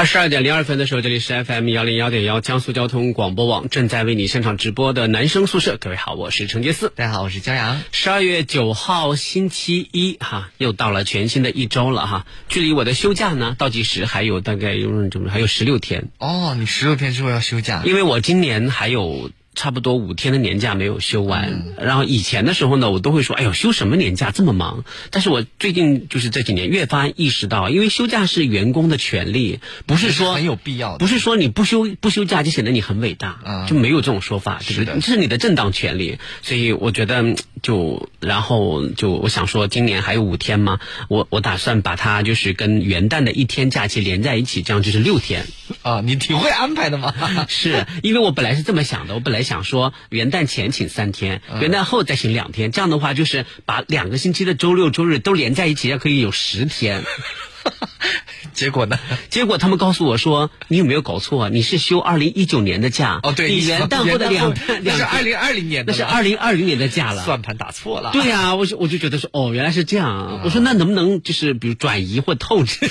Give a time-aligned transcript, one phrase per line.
[0.00, 5.76] 二十二点零二分的时候，这里是 FM 幺零幺点幺江苏交通广播网正在为你现场直播的男生宿舍。
[5.78, 6.90] 各位好，我是陈杰思。
[6.96, 7.82] 大家好，我是江阳。
[7.92, 12.26] 十二月九号星期一哈，又到了全新的一周了哈。
[12.48, 16.08] 距离我的休假呢倒计时还有大概有这么还有十六天。
[16.16, 17.82] 哦，你十六天之后要休假？
[17.84, 19.30] 因为我今年还有。
[19.54, 24.84] 差不多五天的年假没有休完，然后以前的时候呢，我都会说，哎呦，休什么年假这么忙？
[25.10, 34.94] 但是我最近就是这几年越发意识到，因为休假是员工的权利，不是说很有必要，不是说你不休不休假就显得你很伟大，就没有这种说法，对不对？
[35.00, 45.46] 这是你的正当权利，所以我觉得就然后就我想说，今年还有五天嘛，我我打算把它就是跟元旦的一天假期连在一起，这样就是六天。
[45.82, 47.14] 啊，你挺会安排的嘛？
[47.48, 57.04] 是因为我本来是这么想的，我本来想说元旦前请三天，元旦后再请两天，这样的话就是把两个星期的周六周日都连在一起，可以有十天。
[58.54, 58.98] 结果呢？
[59.28, 61.48] 结果他们告诉我说：“你有没有搞错？
[61.48, 68.10] 你是休二零一九年的假哦，对，你元旦后的两 那是二零二零年的，那是二零二零年的假了，算盘打错了。
[68.12, 70.40] 对呀，我就我就觉得说，哦，原来是这样。
[70.44, 72.78] 我说那能不能就是比如转移或透支？”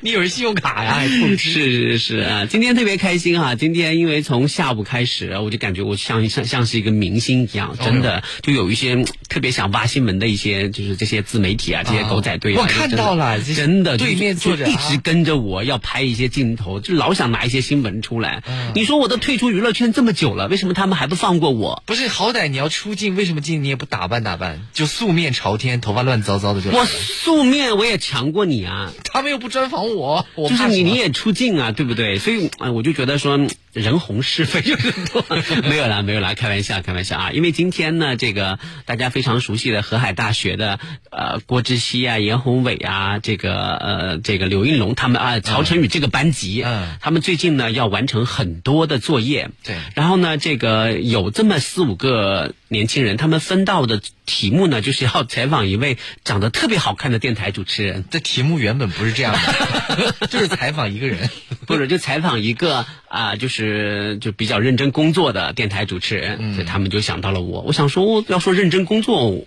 [0.00, 1.00] 你有信用卡呀？
[1.38, 2.46] 是是是啊！
[2.46, 3.54] 今天特别开心啊！
[3.54, 18.44] 今天因为从下午开始，我就感觉我像像像是一个明星一样，真的就有一些特别想挖新闻的一些，就是这些自媒体啊，这些狗仔队啊，我看到了，真的对面坐着一直跟着我要拍一些镜头，就老想拿一些新闻出来。
[18.76, 21.82] 你说我都退出娱乐圈这么久了，为什么他们还不放过我？
[21.84, 24.60] 不是，好歹你要出镜，为什么镜你也不打扮打扮？
[24.72, 26.70] 就素面朝天，头发乱糟糟的就。
[26.70, 28.92] 我素面我也强过你啊！
[29.02, 32.20] 他们又不专访我，就是你你也出镜啊，对不对？
[32.20, 33.48] 所以我就觉得说。
[33.74, 35.24] 人红是非就是多，
[35.68, 37.30] 没有啦，没有啦，开玩笑，开玩笑啊！
[37.32, 40.78] 因为今天呢，这个大家非常熟悉的河海大学的
[41.10, 58.04] 呃郭志熙啊、严宏伟啊，这个呃这个刘应龙他们啊，曹晨宇这个班级，嗯，他们最近呢要完成很多的作业，对，然后呢，这个有这么四五个年轻人，他们分到的题目呢，就是要采访一位长得特别好看的电台主持人。
[58.08, 61.28] 这题目原本不是这样的， 就是采访一个人，
[61.66, 63.63] 或者就采访一个啊，就是。
[63.64, 67.62] 是就比较认真工作的电台主持人，所以他们就想到了我。
[67.62, 69.46] 我想说，要说认真工作，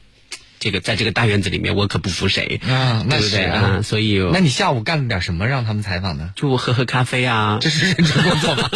[0.59, 3.81] 这个在这个大院子里面，我可不服谁啊，对不对啊？
[3.83, 6.31] 所以，那你下午干了点什么让他们采访呢？
[6.35, 8.69] 就喝喝咖啡啊，这是认真工作吗？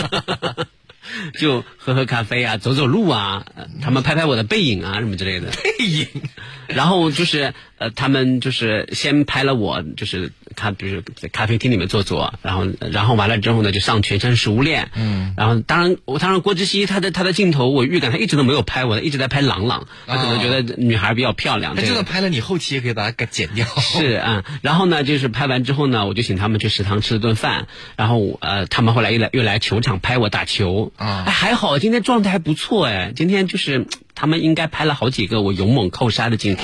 [1.37, 3.45] 就喝喝咖啡啊，走走路啊，
[3.81, 5.49] 他们拍拍我的背影啊，什么之类的。
[5.49, 6.07] 背影，
[6.67, 14.89] 然后就是呃，他们就是先拍了我，就是他比如在咖啡厅里面坐坐，然后然后完了之后呢，就上全身食物链。
[14.95, 15.33] 嗯。
[15.37, 19.87] 然后当然，我当然郭志熙他的他的镜头，我预感他一直都没有拍我，一直在拍朗朗。
[20.07, 21.75] 他可能觉得女孩比较漂亮。
[21.75, 23.65] 他就算拍了，你后期也可以把它给剪掉。
[23.79, 30.91] 是啊，然后呢，就是拍完之后呢，我就请他们去食堂吃了顿饭，然后呃，他们后来又来又来球场拍我打球。
[30.97, 33.13] 啊，还好，今天状态还不错哎。
[33.15, 36.63] 今天就是他们应该拍了好几个我勇猛扣杀的镜头，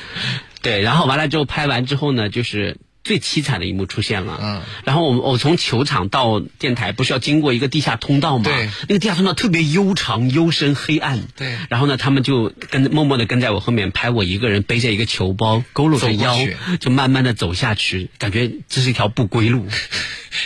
[0.62, 0.80] 对。
[0.80, 4.38] 然后完了之后，拍完之后呢，就是最凄惨的一幕出现了。
[4.42, 4.62] 嗯。
[4.84, 8.44] 然后我我从球场到电台，不是要经过一个地下通道吗？
[8.44, 8.68] 对。
[8.88, 11.22] 那个地下通道特别悠长、幽深、黑暗。
[11.36, 11.56] 对。
[11.70, 16.36] 然后呢，他们就跟默默的跟在我后面拍我一个人背着一个球包，佝偻着腰，
[16.80, 19.66] 就慢慢的走下去，感觉这是一条不归路。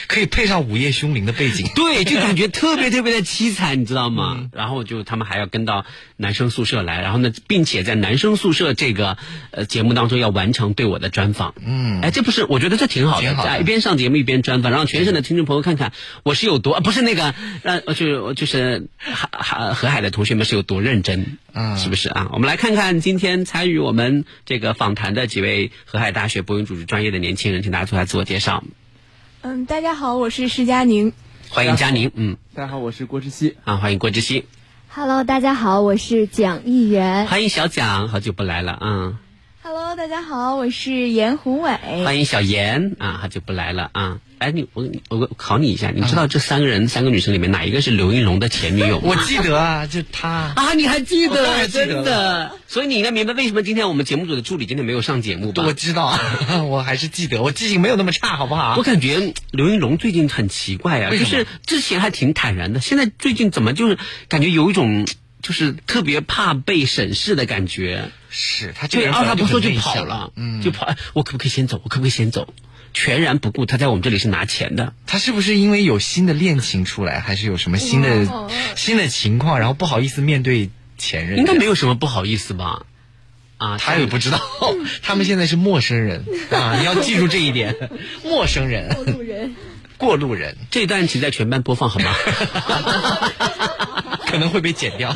[0.07, 4.49] 可以配上午夜凶铃的背景， 对，就感觉特别特别的凄惨，你知道吗？
[4.53, 5.85] 然后就他们还要跟到
[6.17, 9.19] 男生宿舍来，然后呢，并且在男生宿舍这个
[9.51, 11.55] 呃节目当中要完成对我的专访。
[11.65, 22.29] 嗯，哎，这不是我觉得这挺好的，一边上节目一边专访，让全省的听众朋友看看我是有多不是那个让就就是海海河海的同学们是有多认真，嗯，是不是啊？
[22.33, 28.65] 我们来看看今天参与我们这个访谈的几位河海大学播音主持专业的年轻人，请大家做下自我介绍。
[29.43, 31.15] 嗯，大家好，我是施佳宁，
[31.49, 32.11] 欢迎佳宁。
[32.15, 33.57] 嗯，大家好，我是郭志熙。
[33.65, 34.45] 啊，欢迎郭志熙。
[34.91, 37.27] Hello，大家好，我是蒋议员。
[37.27, 39.19] 欢迎小蒋，好久不来了啊。
[39.63, 41.71] Hello，大家好，我是严宏伟。
[42.05, 44.21] 欢迎小严啊，好久不来了啊。
[44.41, 48.99] 哎，你我我考你一下，你知道这三个人三个女生里面哪一个是刘应龙的前女友？
[48.99, 51.69] 我记得啊，就她啊，你还记得？
[51.69, 55.63] 真的，所以你应该明白为什么今天我们节目组的助理今天没有上节目吧？
[55.67, 56.19] 我知道，
[56.71, 58.77] 我还是记得，我记性没有那么差，好不好？
[58.79, 63.99] 我感觉刘应龙最近很奇怪啊，就是之前还挺坦然的，现在最近怎么就是
[64.29, 65.07] 感觉有一种
[65.43, 68.11] 就是特别怕被审视的感觉。
[68.33, 70.87] 是他这个对，人二话不说就跑了，嗯，就跑。
[70.87, 71.81] 哎，我可不可以先走？
[71.83, 72.55] 我可不可以先走？
[72.93, 74.93] 全然不顾他在我们这里是拿钱的。
[75.07, 81.39] 他是不是因为有新的恋情出来，还是有什么新的哇新的情况，然后不好意思面对前任？
[81.39, 82.83] 应该没有什么不好意思吧？
[83.59, 84.41] 啊，他也不知道，
[85.03, 86.79] 他们 现在是陌生人啊！
[86.81, 87.77] 你要记住这一点，
[88.25, 89.55] 陌生人、过路人。
[89.99, 92.15] 过路人这段请在全班播放好吗？
[94.27, 95.15] 可能会被剪掉。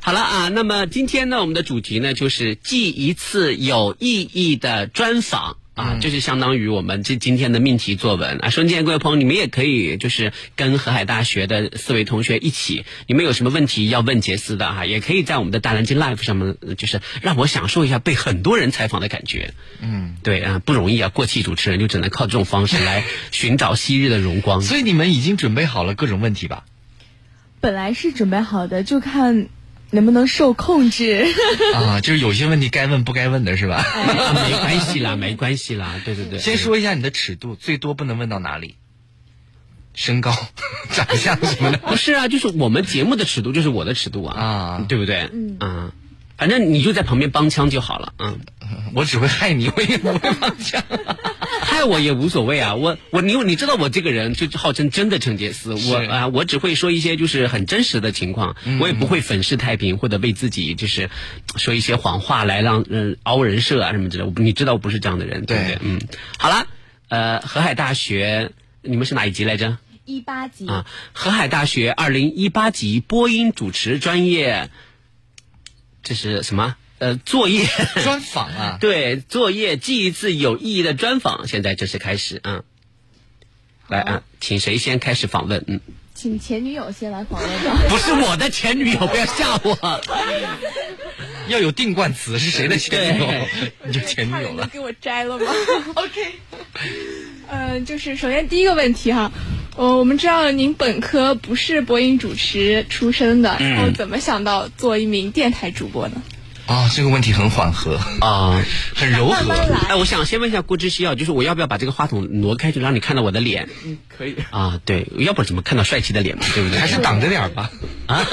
[0.00, 5.58] 好了啊，那么今天呢，我们的主题呢就是记一次有意义的专访。
[5.78, 8.50] 啊，嗯就是相当于我们这今天的命题作文啊。
[8.50, 19.54] 瞬间各位朋友，你们也可以就是跟河海大学的四位同学一起，你们有什么问题要问杰斯的哈、也可以在我们的大南京 Live 上面，呃就是让我享受一下被很多人采访的感觉。
[19.80, 24.60] 嗯，对啊，不容易啊，过气主持人就只能靠这种方式来寻找昔日的荣光。
[24.62, 26.64] 所以你们已经准备好了各种问题吧？
[27.60, 29.48] 本来是准备好的，就看
[29.90, 31.26] 能不能受控制。
[31.74, 33.84] 啊，就是有些问题该问不该问的是吧？
[34.48, 36.38] 没关系啦，没关系啦，对对对。
[36.38, 38.76] 先说一下你的尺度，最多不能问到哪里？
[39.94, 40.32] 身高、
[40.92, 41.78] 长相什么的。
[41.78, 45.28] 不是啊，就是我们节目的尺度就是我的尺度啊，啊对不对？
[45.32, 45.90] 嗯
[46.38, 48.38] 反正你就在旁边帮腔就好了，嗯，
[48.94, 50.82] 我只会害你，我也不会帮腔。
[51.60, 61.10] 害我也无所谓啊，我我你你知道我这个人就号称真的陈杰斯，我是啊、我只会说一些就是很真实的情况，我也不会粉饰太平或者为自己就是
[61.56, 65.78] 说一些谎话来让嗯凹人设啊什么之类，我你知道我不是这样的人，对不对对？
[65.82, 66.00] 嗯，
[66.38, 66.66] 好了，
[67.08, 68.52] 呃，河海大学
[68.82, 69.76] 你们是哪一级来着？
[70.04, 74.70] 一八级，啊，河海大学二零一八级播音主持专业，
[76.02, 76.76] 这是什么？
[76.98, 77.64] 呃，作业
[78.02, 82.62] 专访啊， 对作业记一次有意义的专访，现在正式开始啊。
[83.88, 85.64] 来啊，请谁先开始访问？
[85.66, 85.80] 嗯，
[86.14, 87.80] 请前女友先来访问吧。
[87.88, 90.00] 不是我的前女友，不要吓我。
[91.48, 93.26] 要有定冠词是谁的前女友，
[93.84, 94.68] 你就前女友了。
[94.72, 95.46] 给我摘了吗？
[95.96, 96.26] OK。
[97.48, 99.32] 呃， 就是首先第一个问题哈，
[99.76, 106.22] 呃，我们知道您本科不是播音主持出身的，然后怎么想到做一名电台主播呢？
[106.68, 108.62] 啊，这个问题很缓和，啊，
[108.94, 109.54] 很柔和。
[109.88, 113.70] 哎，我想先问一下郭志希啊，就是我要不要把这个话筒挪开，就让你看到我的脸
[114.08, 114.36] 可以。
[114.50, 114.78] 啊？
[114.84, 116.44] 对，要不然怎么看到帅气的脸嘛？
[116.54, 116.78] 对不对？
[116.78, 117.70] 还是挡着点儿吧。
[118.06, 118.26] 啊，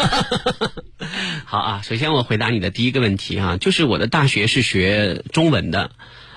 [1.46, 1.82] 好啊。
[1.82, 5.92] 首先我回答你的第一个问题啊，就是我的大学是学中文的。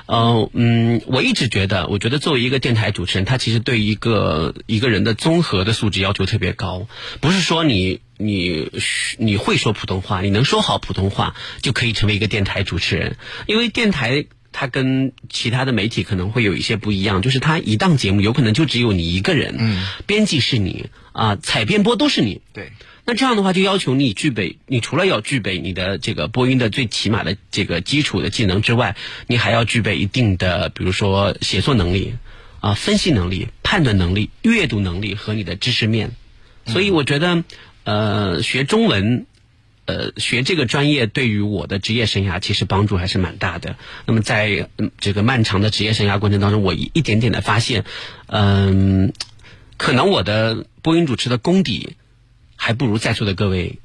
[0.09, 6.89] 呃，嗯，我一直觉得，我觉得作为一个电台主持人，他其实对一个一个人的综合的素质要求特别高，
[7.21, 8.71] 不是说你你
[9.19, 13.17] 你会说普通话，你能说好普通话就可以成为一个电台主持人，
[13.47, 14.25] 因为电台。
[14.51, 22.73] 它跟其他的媒体可能会有一些不一样，就是它一档节目有可能就只有你一个人，嗯，编辑是你啊、采编播都是你，对，
[23.09, 28.97] 那这样的话，就要求你具备，你除了要具备你的这个播音的最起码的这个基础的技能之外，
[29.27, 32.17] 你还要具备一定的，比如说写作能力
[32.61, 36.11] 啊、分析能力、判断能力、阅读能力和你的知识面。
[36.67, 37.45] 所以我觉得，
[37.85, 39.25] 呃，学中文。
[39.87, 43.77] 呃，学这个专业对于我的职业生涯其实帮助还是蛮大的。
[44.05, 47.87] 那么在、嗯这个漫长的职业生涯过程当中，我一一点点的发现，
[48.27, 49.15] 嗯、
[49.79, 51.97] 可能我的播音主持的功底
[52.59, 53.79] 还不如在座的各位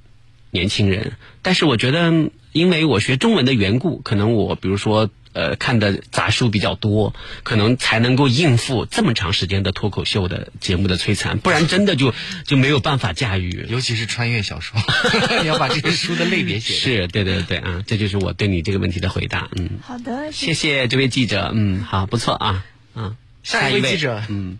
[0.52, 1.14] 年轻人。
[1.42, 2.12] 但是我觉得，
[2.52, 12.14] 因为我学中文的缘故，可能我比如说呃看的杂书比较多，可能才能够应付这么长时间的脱口秀的节目的摧残，不然真的就
[12.46, 13.66] 就没有办法驾驭。
[13.70, 14.80] 尤其是穿越小说，
[15.42, 16.74] 你要把这些书的类别写。
[16.74, 19.50] 是对对对啊，这就是我对你这个问题的回答。
[19.56, 21.52] 嗯，好的，谢谢这位记者。
[21.54, 22.66] 嗯，好，不错啊。
[22.96, 24.60] 嗯，下一位记者嗯，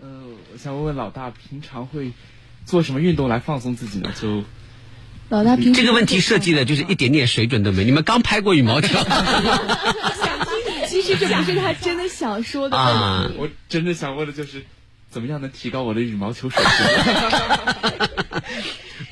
[0.00, 0.08] 呃，
[0.52, 2.10] 我想问问老大，平常会
[2.64, 4.10] 做什么运动来放松自己呢？
[4.20, 4.44] 就
[5.28, 7.84] 老大平这个问题设计的就是一点点水准都没。
[7.84, 12.76] 你们刚拍过羽毛球 想听你，其实这不是他真的想说的。
[12.76, 13.30] 啊？
[13.38, 14.64] 我真的想问的就是，
[15.10, 18.08] 怎么样能提高我的羽毛球水平？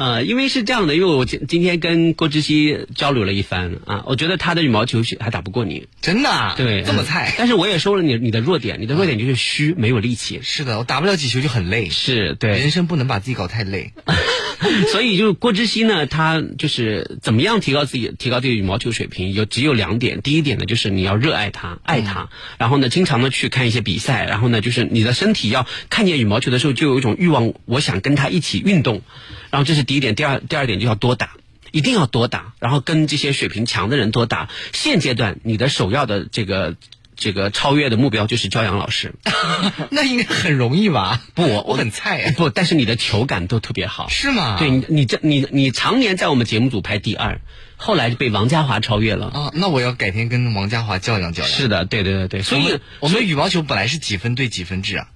[0.01, 7.35] 呃，因为是这样的，因为我今今天跟郭志熙交流了一番啊，我觉得他的羽毛球还打不过你，真的啊对，嗯这么菜？
[7.37, 10.41] 但是我也说了你你的弱点，你的弱点就是虚，没有力气。
[10.43, 11.91] 是的，我打不了几球就很累。
[11.91, 13.93] 是对，人生不能把自己搞太累。
[14.91, 20.23] 所以就是郭之熙呢，他就是怎么样提高自己提高自己羽毛球水平，有只有两点。
[20.23, 29.03] 第一点呢，就是你要热爱它，爱它，然后呢，经常的去看一些比赛，然后呢，就是你的身体要看见羽毛球的时候，就有一种欲望，我想跟他一起运动。
[29.51, 31.31] 然后这是第一点，第二第二点就要多打。
[31.73, 34.49] 一定要多打，然后跟这些水平强的人多打。
[34.73, 36.75] 现阶段你的首要的这个
[37.15, 39.15] 这个超越的目标就是骄阳老师。
[39.91, 41.23] 那应该很容易吧？
[41.35, 42.33] 不，我我很菜哎。
[42.33, 44.09] 不，但是你的球感都特别好。
[44.09, 44.57] 是吗？
[44.59, 47.41] 对你，你这你你常年在我们节目组排第二，
[47.77, 49.29] 后来就被王嘉华超越了。
[49.29, 51.55] 啊，那我要改天跟王嘉华较量较量。
[51.57, 55.07] 是的，对对对对，所以我们羽毛球本来是几分对几分制啊？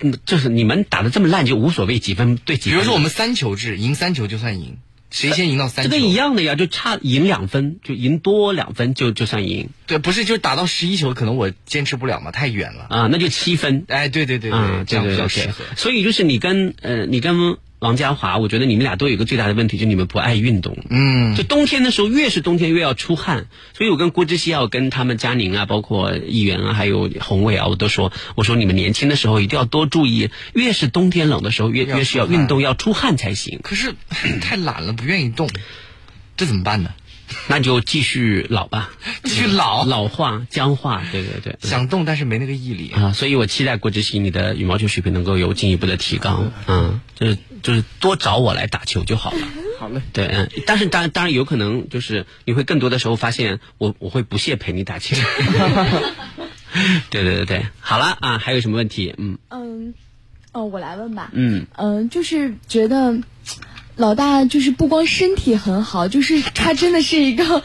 [0.00, 2.78] 嗯，就是你们打的这么烂就无所谓几分对几分。
[2.78, 4.76] 比如说我们三球制，赢三球就算赢，
[5.10, 5.90] 谁先赢到三球？
[5.90, 12.86] 这跟一样的呀，就差赢两分，就赢多两分就就算赢对，不是就是打到十一球，可能我坚持不了嘛，太远了。
[12.88, 13.84] 啊，那就七分。
[13.88, 15.64] 哎，对对对对，啊，这样比较适合。
[15.76, 20.76] 所以就是你跟呃，你跟王家华，我觉得你们俩都有一个最大的问题，就你们不爱运动。
[20.90, 33.60] 嗯，就冬天的时候，越是冬天越要出汗，所以我跟郭志熙啊，我跟他们佳宁啊，包括议员啊，还有宏伟啊，我都说，我说你们年轻的时候一定要多注意，越是冬天冷的时候，越越是要运动，要出汗才行。
[33.62, 33.94] 可是
[34.40, 35.48] 太懒了，不愿意动，
[36.36, 36.90] 这怎么办呢？
[37.46, 38.90] 那就继续老吧，
[39.22, 41.58] 继续老老化僵化，对对对。
[41.60, 42.90] 想动，但是没那个毅力。
[42.90, 49.38] 啊，所以我期待郭志熙你的羽毛球水平能够有进一步的提高，嗯，就是就是多找我来打球就好了。
[49.78, 55.16] 好嘞，对，嗯，但是当然当然有可能就是你会更多的时候发现我我会不屑陪你打球。
[57.10, 59.14] 对对对对，好了啊，还有什么问题？
[59.16, 59.94] 嗯嗯，
[60.52, 61.30] 哦，我来问吧。
[61.32, 63.18] 嗯，嗯、就是觉得
[63.96, 67.62] 老大就是不光身体很好，就是他真的是一个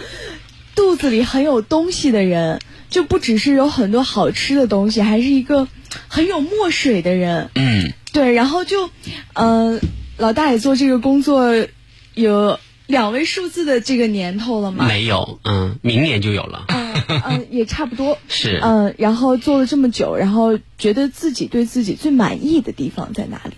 [0.76, 5.68] 肚子里很有东西的人，就不只是有很多好吃的东西，还是一个
[6.08, 7.50] 很有墨水的人。
[7.56, 8.90] 嗯，对，然后就，
[9.34, 9.82] 嗯、
[10.18, 11.52] 老大也做这个工作
[12.14, 14.88] 有两位数字的这个年头了嘛。
[14.88, 16.66] 没有，嗯，明年就有了。
[16.70, 16.94] 嗯
[17.26, 18.18] 嗯，也差不多。
[18.30, 23.56] 是嗯，然后做了这么久，然后觉得自己对自己最满意的地方在哪里？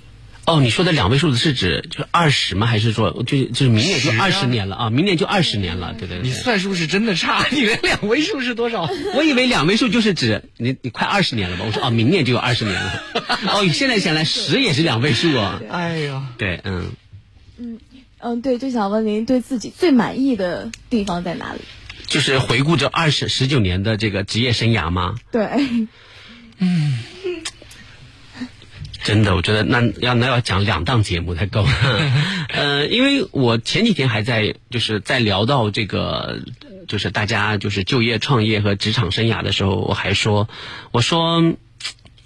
[0.47, 2.67] 哦，你说的两位数字是指就是二十吗？
[2.67, 4.89] 还是说就就是明年就二十年了啊？
[4.89, 6.27] 明年就二十年了，对对对。
[6.27, 8.87] 你算数是真的差，你连两位数是多少？
[9.15, 11.65] 我以为两位数就是指你你快二十年了吧？
[11.65, 13.03] 我说哦，明年就有二十年了。
[13.47, 15.59] 哦，现在想来十也是两位数啊。
[15.71, 16.91] 哎呀，对，嗯，
[17.57, 17.79] 嗯
[18.19, 21.61] 嗯，对，就想问您对自己最满意的地方在哪里？
[22.05, 25.15] 就是回顾这二十十九年的这个职业生涯吗？
[25.31, 25.49] 对，
[29.05, 31.63] 真的，我觉得那要那要讲两档节目才够。
[32.49, 36.39] 呃，因为我前几天还在就是在聊到这个，
[36.87, 40.49] 就是大家就是就业创业和职场生涯的时候，我还说，
[40.91, 41.53] 我说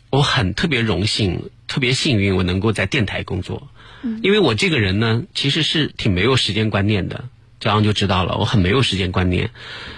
[0.10, 3.68] 我很特别荣幸，特别幸运，我能够在电台工作。
[4.24, 7.26] 因为我这个人呢，其实是挺没有时间观念的，
[7.60, 9.50] 这样就知道了，我很没有时间观念。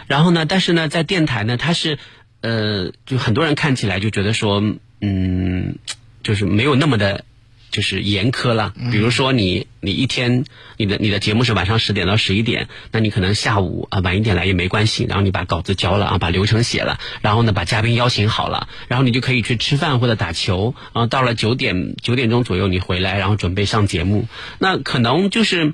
[0.07, 1.99] 然后呢，但是呢，在电台呢，它是
[2.41, 4.63] 呃，就很多人看起来就觉得说，
[4.99, 5.77] 嗯，
[6.23, 7.25] 就是没有那么的。
[7.71, 10.43] 就是严苛了，比如说你你一天
[10.75, 24.27] 你的你的节目是晚上十点到十一点，那你可能下午啊晚一点来也没关系，然后你把稿子交了啊，把流程写了，然后呢把嘉宾邀请好了，然后你就可以去吃饭或者打球，然后到了九点九点钟左右你回来，然后准备上节目，
[24.59, 25.73] 那可能就是。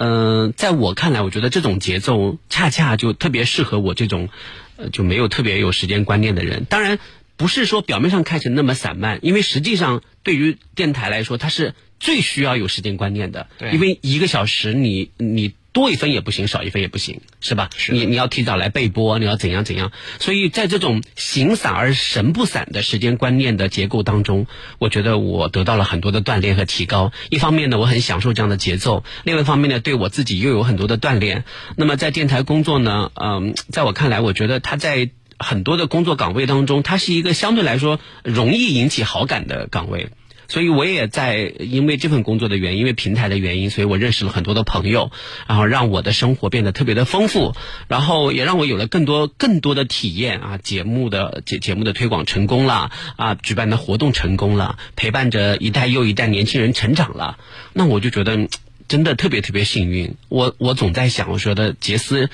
[0.00, 4.28] 嗯、在我看来，我觉得这种节奏恰恰就特别适合我这种，
[4.76, 6.66] 呃，就没有特别有时间观念的人。
[6.66, 7.00] 当然，
[7.38, 13.46] 不是说表面上看起来那么散漫，因为实际上对于电台来说，它是最需要有时间观念的。
[13.58, 17.70] 对因为一个小时你你多一分也不行，少一分也不行，是吧？
[17.76, 19.92] 是你你要提早来备播，你要怎样怎样。
[20.18, 24.48] 所以在这种形散而神不散的时间观念的结构当中，
[24.80, 27.12] 我觉得我得到了很多的锻炼和提高。
[27.30, 31.44] 一方面呢，我很享受这样的节奏；另外一方面呢，对我自己又有很多的锻炼。
[31.76, 40.08] 那么在电台工作呢，嗯，在我看来，我觉得他在很多的工作岗位当中，它是一个相对来说容易引起好感的岗位。
[40.50, 45.10] 所以我也在因为这份工作的原因，因为平台的原因，所以我认识了很多的朋友，
[45.46, 47.54] 然后让我的生活变得特别的丰富，
[47.86, 57.38] 然后也让我有了更多更多的体验啊，节目的节节目的推广成功了啊，举办的活动成功了，陪伴着一代又一代年轻人成长了，
[57.74, 58.48] 那我就觉得
[58.88, 60.14] 真的特别特别幸运。
[60.30, 62.30] 我我总在想，我说的杰斯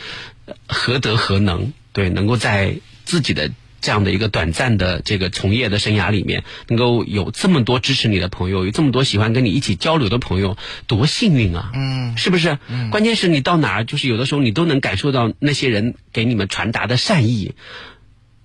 [0.69, 10.57] 何德何能，对，能够在自己的这样的一个短暂的这个从业的生涯里面，能够有这么多支持你的朋友，有这么多喜欢跟你一起交流的朋友，
[10.87, 11.71] 多幸运啊！
[11.75, 12.59] 嗯，是不是？
[12.69, 17.55] 嗯关键是你到哪儿，就是有的时候你都能感受到那些人给你们传达的善意。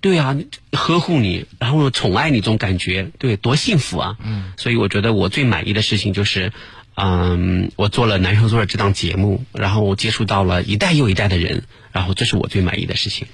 [0.02, 0.36] 对啊，
[0.72, 4.16] 呵护你，然后宠爱你，这种感觉，对，多幸福啊！
[4.24, 6.52] 嗯，所以我觉得我最满意的事情就是，
[6.94, 13.26] 嗯，我做了《男生宿舍》这档节目，然后我接触到了一代又一代的人，然后这是我最满意的事情。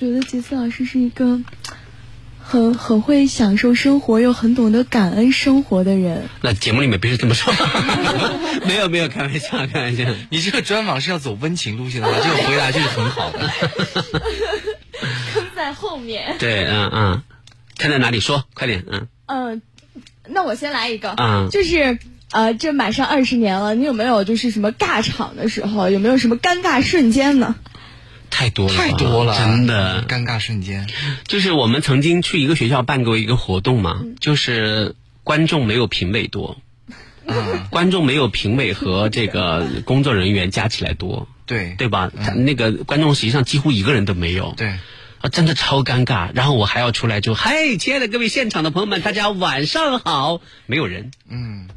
[0.00, 1.40] 对，觉得杰斯老师是一个
[2.38, 6.30] 很很会享受生活又很懂得感恩生活的人。
[6.40, 7.52] 那节目里面不是这么说，
[8.66, 10.04] 没有没有，开玩笑，开玩笑。
[10.30, 13.50] 你这个专访是要走温情路线的话，这个回答就是很好的。
[15.34, 16.36] 坑在后面。
[16.38, 17.22] 对，嗯嗯，
[17.76, 19.62] 看在哪里说，快点，嗯嗯，
[20.26, 21.98] 那我先来一个，嗯就是
[22.32, 27.54] 呃，这马上二十年了，你有没有就是什么尬场的时候，有没有什么尴尬瞬间呢？
[28.30, 30.04] 太多了，太多了，真的。
[30.08, 30.88] 尴尬瞬间。
[31.26, 34.94] 就是我们曾经去一个学校办过一个活动嘛，就是
[35.24, 36.58] 观众没有评委多，
[37.26, 41.74] 啊，观众没有评委和这个工作人员加起来多，对。
[41.76, 42.10] 对吧？
[42.16, 44.78] 他那个观众实际上几乎一个人都没有，对，
[45.18, 46.30] 啊，真的超尴尬。
[46.34, 51.68] 然后我还要出来就，嗨，亲爱的各位现场的朋友们，大家晚上好，没有人，嗯。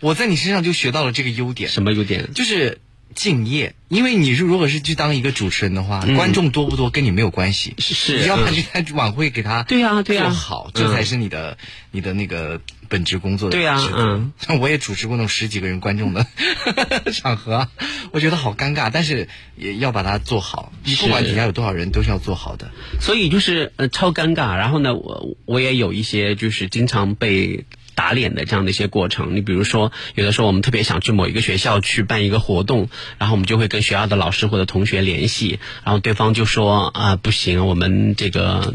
[0.00, 2.32] 我在你身上就学到了这个优点，什么优点？
[2.34, 2.78] 就是
[3.14, 3.74] 敬业。
[3.88, 11.56] 因为你是如果是去当一个主持人的话，观众多不多跟你没有关系，是你要把嗯这台晚会给他对呀对呀做好，这才是你的
[11.92, 16.26] 你的那个本职工作的对呀嗯，像 我也主持过那种十几个人观众的
[17.14, 17.70] 场合啊，
[18.10, 20.72] 我觉得好尴尬，但是也要把它做好。
[20.82, 22.72] 你不管底下有多少人，都是要做好的。
[23.00, 24.56] 所以就是呃超尴尬。
[24.56, 27.64] 然后呢，我我也有一些就是经常被
[27.94, 29.36] 打脸的这样的一些过程。
[29.36, 38.74] 你比如说，有的时候我们特别想去某一个学校去办一个活动，然后我们就会跟学校的老师或者同学联系，然后对方就说啊不行，我们这个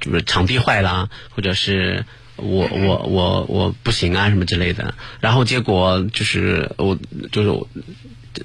[0.00, 2.04] 就是场地坏了，或者是。
[2.42, 6.96] 我我我我不行啊什么之类的，然后结果就是我
[7.30, 7.68] 就是我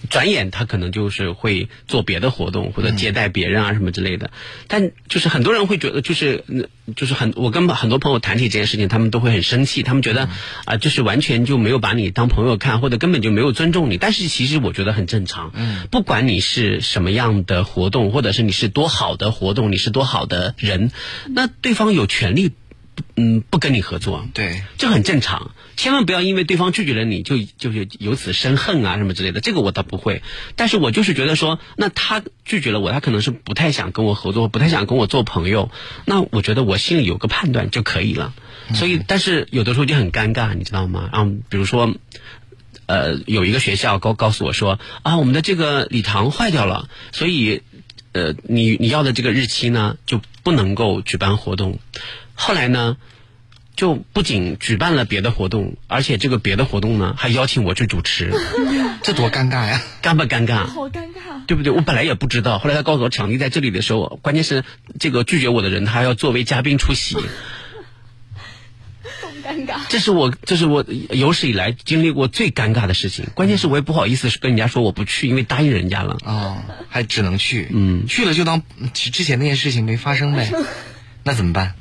[0.09, 4.31] 转眼他可能就是会做别的活动或者接待别人啊什么之类的，
[4.67, 10.29] 但就是很多人会觉得就是嗯就是很我跟很多朋友谈起这件事情，他们都会很生气，他们觉得
[10.65, 13.97] 啊、就是完全就没有把你当朋友看，或者根本就没有尊重你。
[13.97, 20.91] 但是其实我觉得很正常，嗯，不管你是什么样的活动，或者是你是多好的活动，你是多好的人，
[21.27, 22.51] 那对方有权利。
[23.15, 30.21] 嗯，不跟你合作，对，这很正常，千万不要因为对方拒绝了你就就是由此生恨啊什么之类的，这个我倒不会。
[30.55, 35.71] 但是我就是觉得说，那他拒绝了我，他可能是不太想跟我合作，不太想跟我做朋友，
[36.05, 38.33] 那我觉得我心里有个判断就可以了。
[38.73, 41.09] 所以，但是有的时候就很尴尬，你知道吗？
[41.11, 41.93] 然后比如说。
[42.87, 47.63] 呃，有一个学校告告诉我说啊，我们的这个礼堂坏掉了，所以
[48.11, 51.79] 呃，你你要的这个日期呢就不能够举办活动。
[52.35, 52.97] 后来呢，
[53.75, 58.31] 就不仅举办了别的活动，而且这个别的活动呢还邀请我去主持，
[59.01, 59.81] 这多尴尬呀！
[60.03, 60.65] 尴不尴尬？
[60.65, 61.45] 好尴尬。
[61.47, 61.71] 对不对？
[61.71, 64.63] 我本来也不知道，后来他告诉我场地在这里的时候，关键是
[64.99, 67.15] 这个拒绝我的人他还要作为嘉宾出席，
[69.21, 69.75] 更 尴尬。
[69.89, 73.27] 这是我这是我有史以来经历过最尴尬的事情。
[73.35, 76.17] 关键是我也不好意思跟人家说我不去，因为答应人家了。
[76.25, 76.57] 哦，
[76.89, 78.63] 还只能去，嗯去了就当
[78.95, 80.51] 之之前那件事情没发生呗，
[81.23, 81.75] 那怎么办？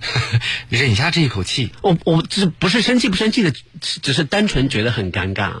[0.68, 5.60] 忍下这一口气，我我这不是生气不生气的，只是单纯觉得很尴尬，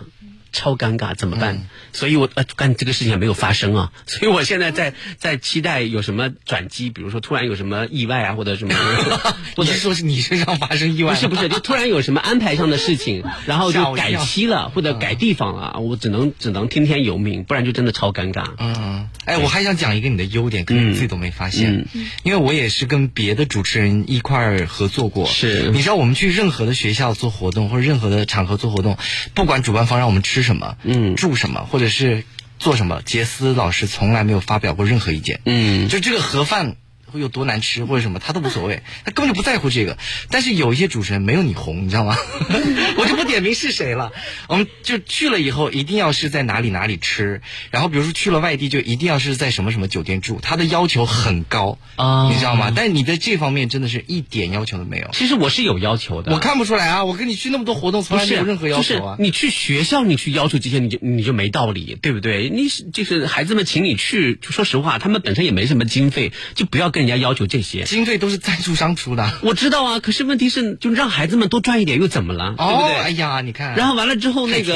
[0.52, 1.66] 超尴尬，怎么办？
[1.92, 8.74] 所以我呃，但这个事情还没有发生啊， 所以我现在在在期待有什么转机，比如说突然有什么意外啊，或者什么，
[9.56, 11.14] 或者你是说是你身上发生意外？
[11.14, 18.44] 不是不是，就突然有什么安排上的事情， 然后就改期了或者改地方了，我只能只能听天由命，不然就真的超尴尬。
[18.58, 21.86] 嗯，哎，我还想讲一个你的优点，可能你自己都没发现，
[22.22, 25.26] 因为我也是跟别的主持人一块儿合作过。
[25.26, 25.70] 是。
[25.70, 28.96] 你知道我们去任何的学校做活动，或者任何的场合做活动，
[29.34, 32.24] 不管主办方让我们吃什么，嗯住什么，或者是
[32.58, 35.40] 做什么，杰斯老师从来没有发表过任何意见。
[35.44, 36.76] 嗯就这个盒饭会
[37.18, 39.98] 有多难吃或者什么，他都无所谓， 他根本就不在乎这个。
[40.30, 42.16] 但是有一些主持人没有你红，你知道吗？
[42.96, 44.12] 我就不点名是谁了。
[44.48, 52.72] 我们就去了以后，一定要是在哪里哪里吃，然后比如说去了外地，就一定要是在什么什么酒店住，他的要求很高啊你知道吗？
[52.74, 55.08] 但是你在这方面真的是一点要求都没有。
[55.12, 57.04] 其实我是有要求的，我看不出来啊！
[57.04, 59.16] 我跟你去那么多活动，从来没有任何要求啊。
[59.16, 62.48] 就是你去学校，你去要求这些，你就你就没道理，对不对？
[62.50, 67.82] 你是就是孩子们请你去，就说实话，他们本身也没什么经费，就不要跟人家要求这些。
[67.84, 69.30] 经费都是赞助商出的。
[69.42, 72.96] 我知道啊，可是问题是，就让孩子们多赚一点又怎么了，对不哦，对？
[72.96, 74.72] 哎呀，你看，然后完了之后，那太个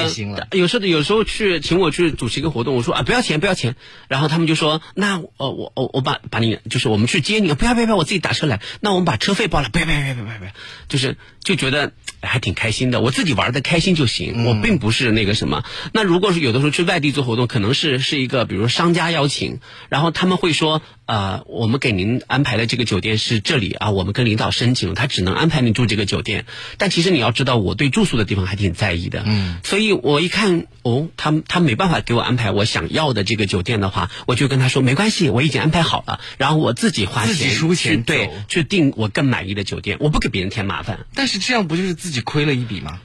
[0.52, 3.76] 有时候有时候去请我去主持一个活动，我说啊不要钱不要钱，
[4.08, 10.50] 然后他们就说那呃我我我把把你就是我们去接你，不要不要不要，我自己打车来，那我们把车费包了，不要不要不要不要不要，
[10.88, 15.62] 就是就觉得哎还挺开心的，我自己玩的开心就行，我并不是那个什么。
[15.92, 26.46] 那如果是有的时候去外地做活动，可能是是一个比如商家邀请，然后他们会说呃我们给您安排的这个酒店是这里啊，我们跟领导申请，他只能安排你住这个酒店，
[26.78, 41.00] 但其实你要知道，我对住宿的地方还挺在意的，嗯，所以我一看哦，他他没办法给我安排我想要的这个酒店的话，我就跟他说没关系，我已经安排好了，然后我自己花钱自己出钱对去订我更满意的酒店，我不给别人添麻烦。
[41.14, 43.00] 但是这样不就是自己亏了一笔吗？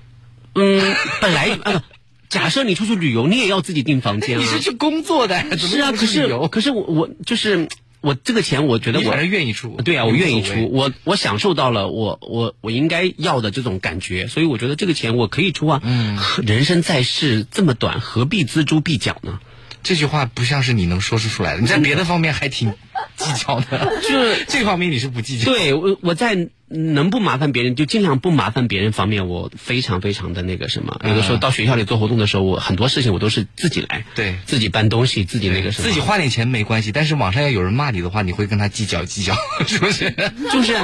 [0.55, 1.83] 嗯， 本来呃，
[2.29, 4.41] 假设你出去旅游，你也要自己订房间啊。
[4.41, 6.27] 你是去工作的，怎么是啊，可是？
[6.49, 7.67] 可是我我就是
[8.01, 15.81] 我这个钱，我觉得我还是愿意出，对啊，我愿意出，我我享受到了我我我应该要的这种感觉，所以我觉得这个钱我可以出啊。
[15.83, 19.39] 嗯，人生在世这么短，何必锱铢必较呢？
[19.81, 22.73] 这句话不像是你能说出出来的，你在别的方面还挺
[23.15, 25.45] 计较的，就是这方面你是不计较。
[25.45, 30.99] 对我我在能不麻烦别人就尽量不麻烦别人方面，我非常非常的那个什么。
[31.03, 39.35] 有的时候到学校里做活动的时候，我很多事情我都是自己来，对自己搬东西，自己那个什么，自己花点钱没关系，但是网上要有人骂你的话，你会跟他计较计较，
[39.67, 40.13] 是不是？
[40.51, 40.75] 就是。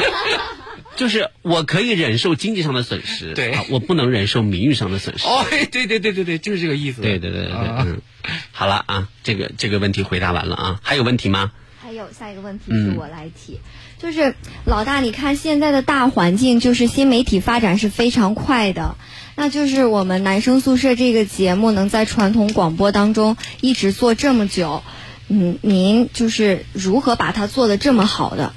[0.96, 5.28] 就是我可以忍受经济上的损失，对啊我不能忍受名誉上的损失。
[5.28, 7.02] 哦， 对对对对对，就是这个意思。
[7.02, 8.02] 对对对对对，啊嗯，
[8.54, 11.52] 好了啊，这个这个问题回答完了啊，还有问题吗？
[11.82, 13.60] 还有下一个问题是我来提，
[14.06, 18.98] 就是老大，你看现在的大环境，就是新媒体发展是非常快的，
[19.36, 24.84] 那就是我们男生宿舍这个节目能在传统广播当中一直做这么久，
[25.28, 28.54] 嗯，您就是如何把它做的这么好的？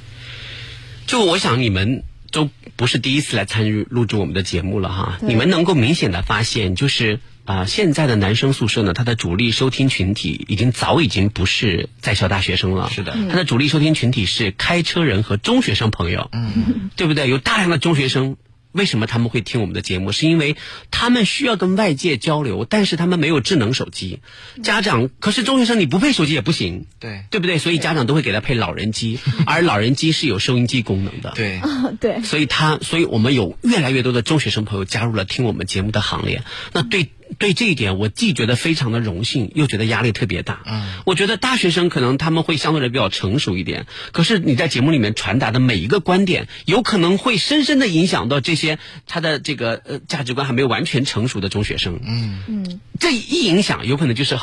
[1.06, 17.28] 就我想你们都不是第一次来参与录制我们的节目了哈，你们能够明显的发现，就是啊、现在的男生宿舍呢，它的主力收听群体已经早已经不是在校大学生了，是的它的主力收听群体是开车人和中学生朋友，嗯，对不对？
[17.28, 18.36] 有大量的中学生。
[18.72, 20.12] 为什么他们会听我们的节目？
[20.12, 20.54] 是因为
[20.90, 24.20] 他们需要跟外界交流，但是他们没有智能手机。
[24.62, 27.56] 家长可是中学生，你不配手机也不行，对对不对？
[27.58, 31.32] 所以家长都会给他配老人机， 而老人机是有收音机功能的。
[31.34, 31.60] 对，
[31.98, 36.42] 对，所以他，所以我们有越来越多的中学生朋友加入了听我们节目的行列。
[36.72, 40.62] 那对对这一点，我既觉得非常的荣幸，又觉得压力特别大。
[40.66, 52.00] 嗯，我觉得大学生可能他们会相对的比较成熟一点，可是你在节目里面传达的每一个观点，有可能会深深的影响到这些他的这个呃价值观还没有完全成熟的中学生。
[52.04, 54.38] 嗯嗯，这一影响，有可能就是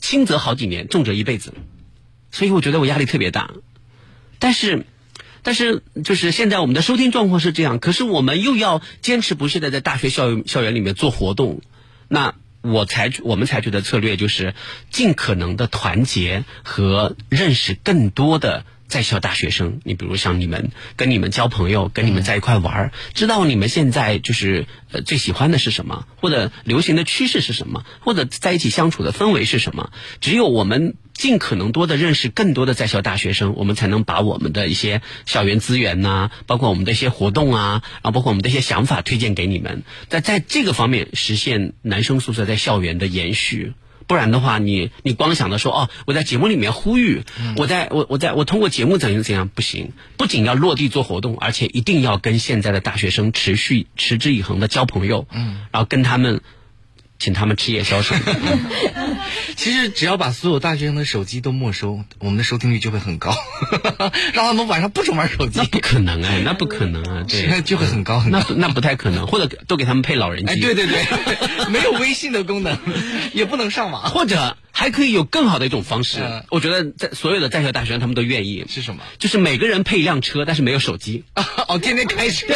[0.00, 1.52] 轻则好几年，重则一辈子。
[2.30, 3.50] 所以我觉得我压力特别大，
[4.38, 4.86] 但是。
[5.40, 11.62] 但是，就是现在我们的收听状况是这样，可是我们又要坚持不懈的在大学校园校园里面做活动，
[12.08, 14.54] 那我采取我们采取的策略就是
[14.90, 19.80] 尽可能的团结和认识更多的在校大学生。
[19.84, 29.92] 你比如像你们跟你们交朋友，跟你们在一块玩儿，知道你们现在就是呃最喜欢的是什么，或者流行的趋势是什么，或者在一起相处的氛围是什么。
[30.20, 43.74] 只有我们尽可能多的认识更多的在校大学生，我们才能把我们的一些校园资源呐、包括我们的一些活动啊，然后包括我们的一些想法推荐给你们，在在这个方面实现男生宿舍在校园的延续。
[44.06, 47.24] 不然的话，你你光想着说哦，我在节目里面呼吁，
[47.56, 56.40] 我在我我在我通过节目怎样怎样不行，不仅要落地做活动，而且一定要跟现在的大学生持续持之以恒的交朋友，嗯，然后跟他们
[57.18, 58.34] 请他们吃夜宵什么的。
[59.56, 63.34] 其实只要把所有大学生的手机都没收，我们的收听率就会很高，
[64.32, 68.38] 让他们晚上不准玩手机那，不可能哎，那不可能啊， 对，就会很高很高。
[68.38, 72.78] 那不那不太可能，或者都给他们配老人机，哎，对对对，没有微信的功能，
[73.32, 79.02] 也不能上网，或者还可以有更好的一种方式嗯，我觉得在所有的在校大学生他们都愿意，是什么？
[79.18, 81.24] 就是每个人配一辆车，但是没有手机。
[81.66, 82.46] 哦，天天开车，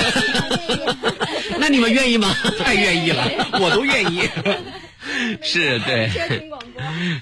[1.61, 2.35] 那你们愿意吗？
[2.63, 3.29] 太愿意了，
[3.61, 4.23] 我都愿意。
[5.43, 6.11] 是对。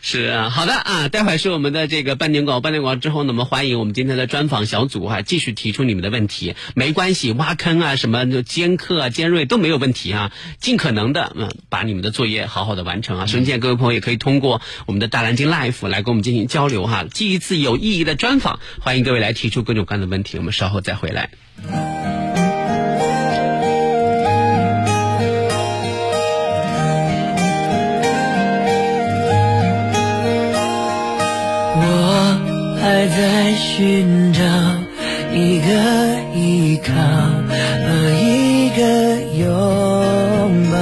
[0.02, 13.26] 是啊，好的啊，待会儿是我们的这个半点广，半点广之后呢，我们欢迎我们今天的专访小组啊，继续提出你们的问题，没关系，挖坑啊，什么就尖刻啊、尖锐都没有问题啊，尽可能的嗯，把你们的作业好好的完成啊。
[13.26, 21.30] 收音机前各位朋友也可以通过我们的大蓝鲸 Life 来跟我们进行交流哈，记一次有意义的专访，欢迎各位来提出各种各样的问题，我们稍后再回来。
[33.10, 34.40] 在寻找
[35.34, 35.66] 一个
[36.34, 37.88] 依靠和
[38.20, 38.82] 一个
[39.36, 39.50] 拥
[40.70, 40.76] 抱，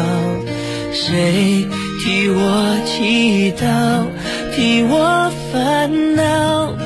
[0.92, 1.66] 谁
[2.04, 4.06] 替我祈祷，
[4.54, 6.76] 替我烦恼，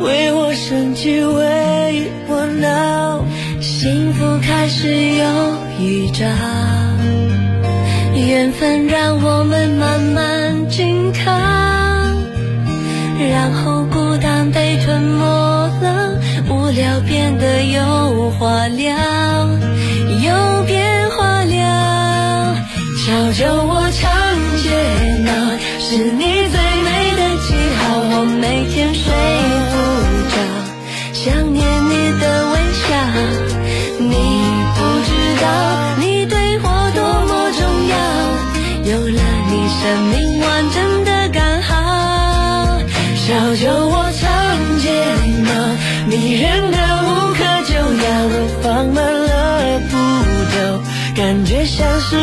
[0.00, 3.24] 为我生气，为我闹，
[3.60, 5.24] 幸福开始有
[5.80, 6.26] 预兆。
[8.14, 10.41] 缘分让我们慢慢
[15.02, 15.24] 被吞没
[15.80, 15.86] 了，
[16.48, 18.94] 无聊变得有话聊，
[20.22, 22.54] 有变化了。
[23.04, 24.02] 悄悄我常
[24.62, 24.70] 煎
[25.26, 25.30] 熬，
[25.80, 29.04] 是你最美的记号，我每天睡
[29.72, 29.74] 不
[30.30, 30.34] 着，
[31.12, 32.88] 想念你的微笑。
[33.98, 34.14] 你
[34.76, 35.10] 不知
[35.42, 35.44] 道，
[35.98, 37.94] 你对我多么重要，
[38.92, 41.70] 有了你，生命完整的刚好。
[43.16, 43.81] 小酒？
[46.42, 49.94] 变得无可救药，我放慢了步
[50.50, 50.82] 调，
[51.14, 52.16] 感觉像是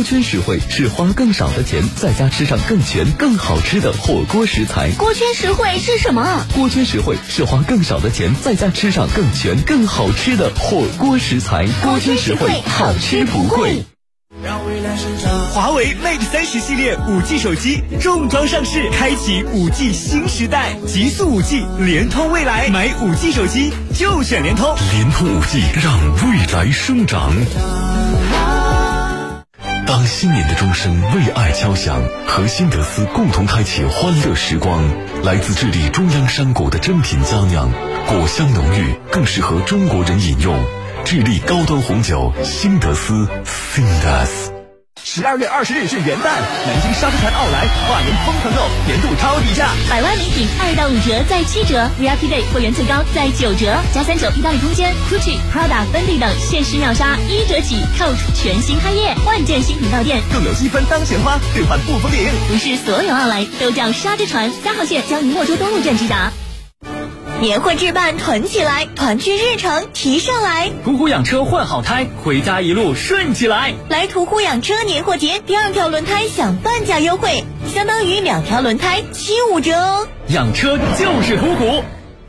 [0.00, 4.90] 锅圈实惠是花更少的钱，在家吃上更全、更好吃的火锅食材。
[4.92, 6.46] 锅圈实惠是什么？
[6.54, 11.66] 锅圈实惠是花更少的钱，在家吃上更全、更好吃的火锅食材。
[11.82, 13.84] 锅圈实惠，好吃不贵。
[14.42, 24.74] 让未来生长华为 Mate 三十系列五 G 手机重装上市，开启五 G 新时代，极速五 G，联通未来，买五 G 手机就选联通。
[24.92, 25.92] 联通五 G 让
[26.26, 27.34] 未来生长。
[29.90, 34.84] 当新年的钟声为爱敲响，和新德斯共同开启欢乐时光。
[35.24, 37.68] 来自智利中央山谷的珍品佳酿，
[38.06, 40.56] 果香浓郁，更适合中国人饮用。
[41.04, 44.49] 智利高端红酒新德斯，Cindas。
[45.02, 46.28] 十二月二十日是元旦，
[46.66, 62.28] 南京沙之船奥莱跨年疯狂购，年度超低价，百万礼品二到五折，再七折；VIP Day 会员最高再九折，加三九意大利空间、Gucci、Prada、芬迪等限时秒杀一折起，Coach 全新开业，万件新品到店，更有积分当钱花，兑换不封顶。
[62.48, 66.30] 不是所有奥莱都叫沙之船，三号线江宁莫州东路站直达。
[67.40, 70.70] 年货置办囤起来，团聚日程提上来。
[70.84, 73.72] 途虎养车换好胎，回家一路顺起来。
[73.88, 80.06] 来途虎养车年货节，第二条轮胎享半价优惠，相当于两条轮胎七五折哦。
[80.28, 81.82] 养车就是途虎。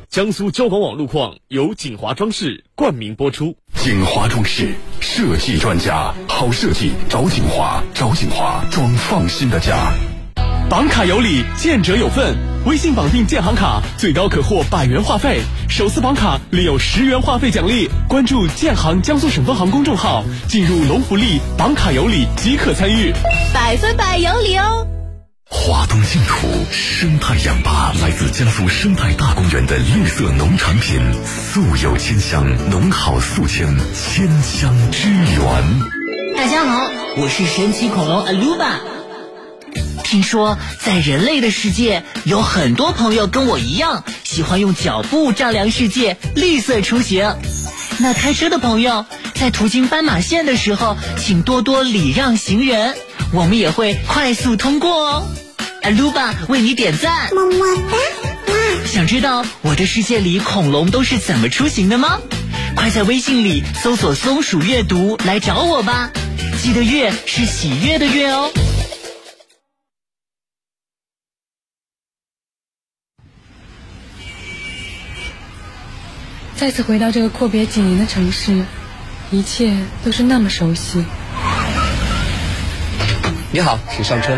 [0.07, 3.57] 江苏交管网路况由锦华装饰冠名播出。
[3.75, 4.69] 锦华装饰
[5.01, 9.91] 设计专家，好设计找锦华，找锦华装放心的家。
[10.71, 12.33] 绑卡有礼，见者有份。
[12.65, 17.89] 微信绑定建行卡，最高可获百元话费，首次绑卡另有十元话费奖励。
[18.07, 23.11] 关注建行江苏省分行公众号，进入龙福利绑卡有礼即可参与，
[23.53, 24.87] 百分百有礼哦。
[25.49, 36.37] 华东净土生态氧吧来自江苏生态大公园的绿色农产品，素有千香，农好素笺，千香之源。
[36.37, 39.00] 大家好，我是神奇恐龙 Aluba。
[40.11, 47.33] 听说在人类的世界，有很多朋友跟我一样，喜欢用脚步丈量世界，绿色出行。
[47.97, 52.97] 那开车的朋友，在途经斑马线的时候，请多多礼让行人，
[53.31, 55.29] 我们也会快速通过哦。
[55.81, 58.53] 阿鲁巴为你点赞，么么哒！
[58.85, 62.19] 想知道我的世界里恐龙都是怎么出行的吗？
[62.75, 66.11] 快在微信里搜索“松鼠阅读”来找我吧。
[66.61, 68.51] 记得“月”是喜悦的“月”哦。
[76.61, 78.65] 再次回到这个阔别几年的城市，
[79.31, 81.03] 一切都是那么熟悉。
[83.51, 84.37] 你好，请上车。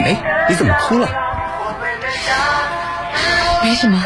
[0.00, 1.08] 哎，你怎么哭了？
[3.62, 4.04] 没什么，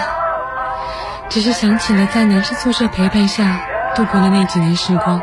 [1.29, 3.67] 只是想起了在男生宿舍陪伴下
[3.97, 5.21] 度过的那几年时光。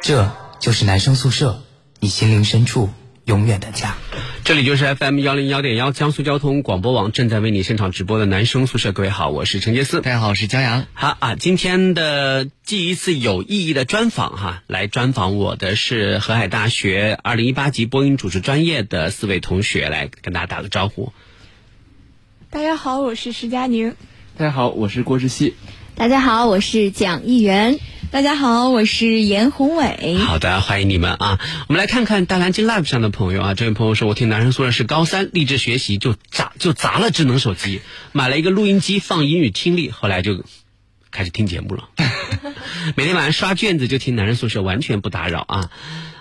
[0.00, 1.60] 这就是男生宿舍，
[2.00, 2.88] 你心灵深处
[3.26, 3.90] 永远的家。
[4.48, 8.92] 这里就是 FM 幺零幺点幺江苏交通广播网正在为你现场直播的男生宿舍。
[8.92, 10.86] 各位好，我是陈杰思，大家好，我是江阳。
[10.94, 21.12] 好啊，今天的记一次有意义的专访哈，来专访我的是河海大学二零一八级播音主持专业的四位同学，来跟大家打个招呼。
[22.48, 23.94] 大家好，我是石佳宁。
[24.38, 25.56] 大家好，我是郭志熙。
[25.98, 27.80] 大家好，我是蒋艺媛。
[28.12, 30.14] 大家好，我是严宏伟。
[30.14, 31.40] 好的，欢迎你们啊！
[31.66, 33.54] 我们来看看大蓝鲸 Live 上的朋友啊。
[33.54, 37.80] 这位朋友说，我听男生宿舍是高三，励志学习就砸就砸了智能手机，
[38.12, 40.44] 买了一个录音机放英语听力，后来就
[41.10, 41.88] 开始听节目了。
[42.94, 45.70] 每天晚上刷卷子就听男生宿舍，完全不打扰啊。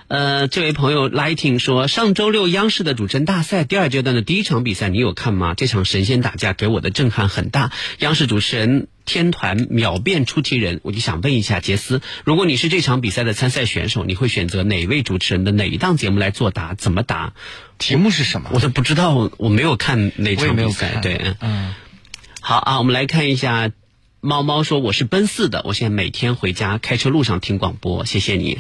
[0.07, 5.53] 呃，这位朋友 Lighting 说，上周六央视的主持人大赛第二阶段的第一场比赛，你有看吗？
[5.53, 7.73] 这场神仙打架给我的震撼很大。
[7.99, 16.73] 央视主持人天团秒变出题人，我就想问一下杰斯，如果你是这场比赛的参赛选手，你会选择哪位主持人的哪一档节目来作答？
[16.73, 17.33] 怎么答？
[17.77, 18.49] 题目是什么？
[18.53, 21.01] 我都不知道，我没有看哪场比赛。
[21.01, 21.73] 对，嗯，
[22.39, 23.71] 好啊，我们来看一下。
[24.19, 28.57] 猫猫说：“我是奔四的，我现在每天回家开车路上听广播，谢谢你。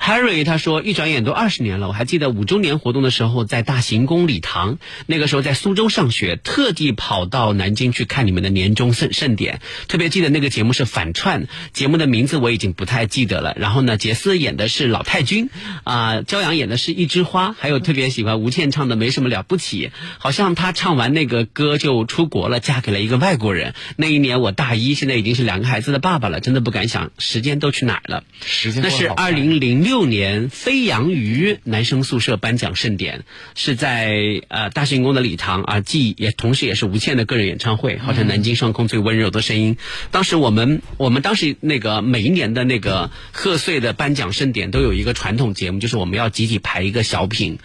[0.00, 9.60] ”Harry 他说：“一转眼都二十年了，我还记得五周年活动的时候在大行宫礼堂，那个时候在苏州上学，特地跑到南京去看你们的年终盛盛典。
[9.88, 13.54] 特别记得那个节目是反串，节目的名字我已经不太记得了。
[13.56, 15.50] 然后呢，杰斯演的是老太君，
[15.82, 19.88] 啊，焦阳演的是一枝花，还有特别喜欢吴倩唱的《没什么了不起》，
[20.18, 23.74] 好像她唱完那个歌就出国了，嫁给了一个外国人。
[23.96, 28.24] 那一年我大一。”现在已经是两个孩子的爸爸了，真的不敢想时间都去哪儿了。
[28.44, 33.24] 时间那是二零零六年飞扬鱼男生宿舍颁奖盛典，
[33.54, 39.76] 是在呃大行宫的礼堂啊，既也同时也是吴倩的个人演唱会，号称南京上空最温柔的声音。
[40.10, 47.58] 当时我们我们当时那个每一年的那个贺岁的颁奖盛典都有一个传统节目，就是我们要集体排一个小品，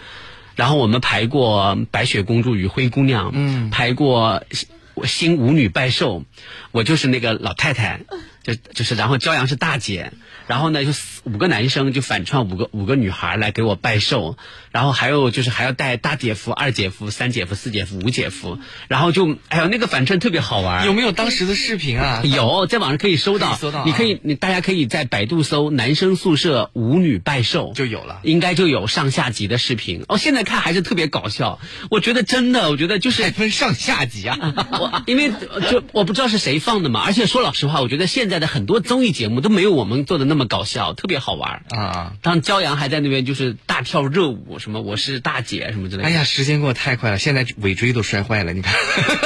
[0.55, 4.43] 然后我们排过白雪公主与灰姑娘，嗯，排过。
[4.97, 6.23] 我新舞女拜寿，
[6.71, 8.01] 我就是那个老太太，
[8.47, 10.13] 就就是，然后骄阳是大姐，
[10.47, 10.91] 然后呢就
[11.25, 14.37] 五个男生就反串五个五个女孩来给我拜寿，
[14.71, 18.57] 然后还有就是还要带大姐夫、二姐夫、三姐夫、四姐夫、五姐夫，
[18.87, 20.85] 然后就哎呦那个反串特别好玩。
[20.85, 22.21] 有没有当时的视频啊？
[22.23, 23.53] 有，在网上可以搜到。
[23.55, 23.83] 搜到。
[23.83, 30.05] 你可以，你大家可以在百度搜“男生宿舍舞女拜寿”就有了，应该就有上下集的视频。
[30.07, 31.59] 哦，现在看还是特别搞笑。
[31.91, 35.03] 我觉得真的，我觉得就是还分上下集啊。
[35.05, 35.31] 因为
[35.69, 42.13] 就我不知道是谁放的嘛，而且说老实话，我觉得现在的很多综艺节目都没有我们做的那么搞笑，特别好玩啊。
[42.21, 46.09] 当骄阳还在那边就是大跳热舞，什么我是大姐什么之类的。
[46.09, 48.73] 哎呀，时间过得太快了，现在尾椎都摔坏了，你看，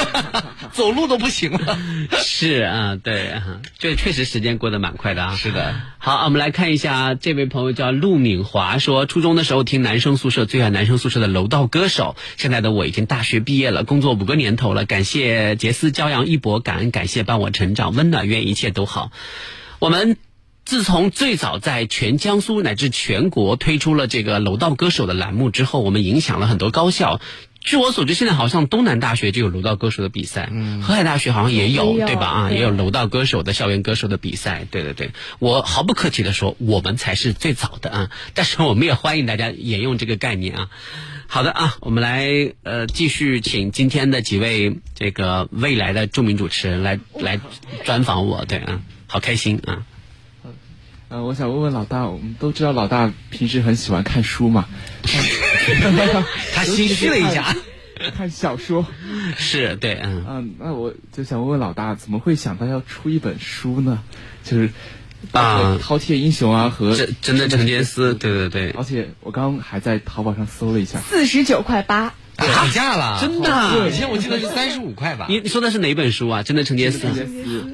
[0.72, 1.78] 走路都不行了。
[2.22, 3.34] 是啊，对，
[3.78, 5.36] 这确实时间过得蛮快的啊。
[5.36, 5.74] 是的。
[5.98, 12.16] 好，我们来看一下这位朋友叫陆敏华说，初中的时候听男生宿舍，最爱男生宿舍的楼道歌手。
[12.36, 18.91] 现在的我已经大学毕业了，工作五个年头了，感谢杰斯骄阳一博，感恩感谢伴我成长，温暖愿一切都好。
[19.78, 20.16] 我们
[20.64, 27.20] 自从最早在全江苏乃至全国推出了这个楼道歌手的栏目之后，我们影响了很多高校。
[27.64, 32.26] 据我所知，现在好像东南大学就有楼道歌手的比赛，嗯，河海大学好像也有，对吧？
[32.26, 34.66] 啊，也有楼道歌手的校园歌手的比赛。
[34.68, 38.10] 对对对，我毫不客气的说，我们才是最早的啊！
[38.34, 40.70] 但是我们也欢迎大家沿用这个概念啊。
[41.34, 47.40] 好的啊，我们来呃继续请今天的几位这个未来的著名主持人来来
[47.84, 49.86] 专访我，对啊，好开心啊。
[51.08, 54.68] 呃，我想问问老大，我们都知道老大平时很喜欢看书嘛？
[56.52, 57.56] 他心虚了一下，
[58.14, 58.84] 看小说，
[59.38, 64.02] 是对，嗯，嗯，那我就想问问老大，怎么会想到要出一本书呢？
[64.44, 64.68] 就是
[65.30, 72.14] 啊，饕餮英雄啊和真真的成杰斯，对对对，而且我刚还在淘宝上搜了一下，四十九块八。
[72.36, 73.88] 涨价了，真的。
[73.88, 75.26] 以前我记得是三十五块吧。
[75.28, 76.42] 你你说的是哪本书啊？
[76.42, 77.06] 真的成杰斯。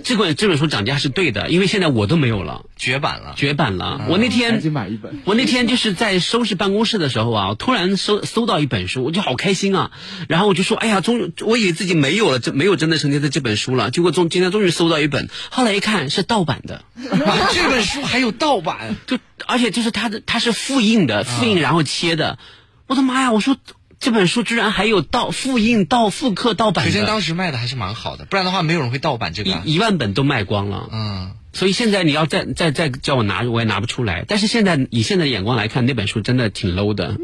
[0.04, 4.06] 这本这本书涨价是对的，因为现在我都没有了，绝版了，绝版了。
[4.08, 5.20] 我那天赶紧买一本。
[5.24, 9.92] 我那天就是在收拾办公室的时候啊，突然搜搜到一本书，我就好开心啊。
[10.28, 13.90] 然后我就说，哎呀，终于我以为自己没有了，这没有真的成杰斯这本书了。
[13.90, 16.82] 结果终今天终于搜到一本，后来一看是盗版的。
[17.00, 22.38] 这本书还有盗版，就而且就是它的它是复印的，复印然后切的。
[22.86, 23.32] 我的妈呀！
[23.32, 23.56] 我说。
[24.00, 26.84] 这本书居然还有盗复印、盗复刻、盗版。
[26.84, 29.50] 首先当时卖的还是蛮好的，不然的话没有人会盗版这个。
[29.64, 31.32] 一一万本都卖光了，嗯。
[31.52, 34.24] 所以现在你要再再再叫我拿，我也拿不出来。
[34.28, 37.16] 但是现在以现在的眼光来看，那本书真的挺 low 的。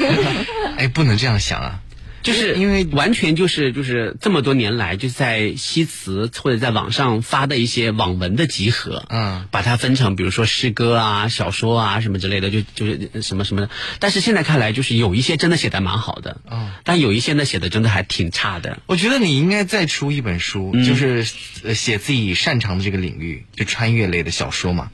[0.76, 1.80] 哎，不能这样想啊。
[2.22, 13.70] 就是因为完全就是就是这么多年来，就在西祠或者在网上发的一些网文的集合，嗯，把它分成比如说诗歌啊、小说啊什么之类的，就就是什么什么的。
[13.98, 18.78] 但是现在看来，就是有一些真的写的蛮好的，嗯，但有一些呢写的真的还挺差的。
[18.86, 24.90] 我觉得你应该再出一本书，就是写自己擅长的这个领域，就穿越类的小说嘛。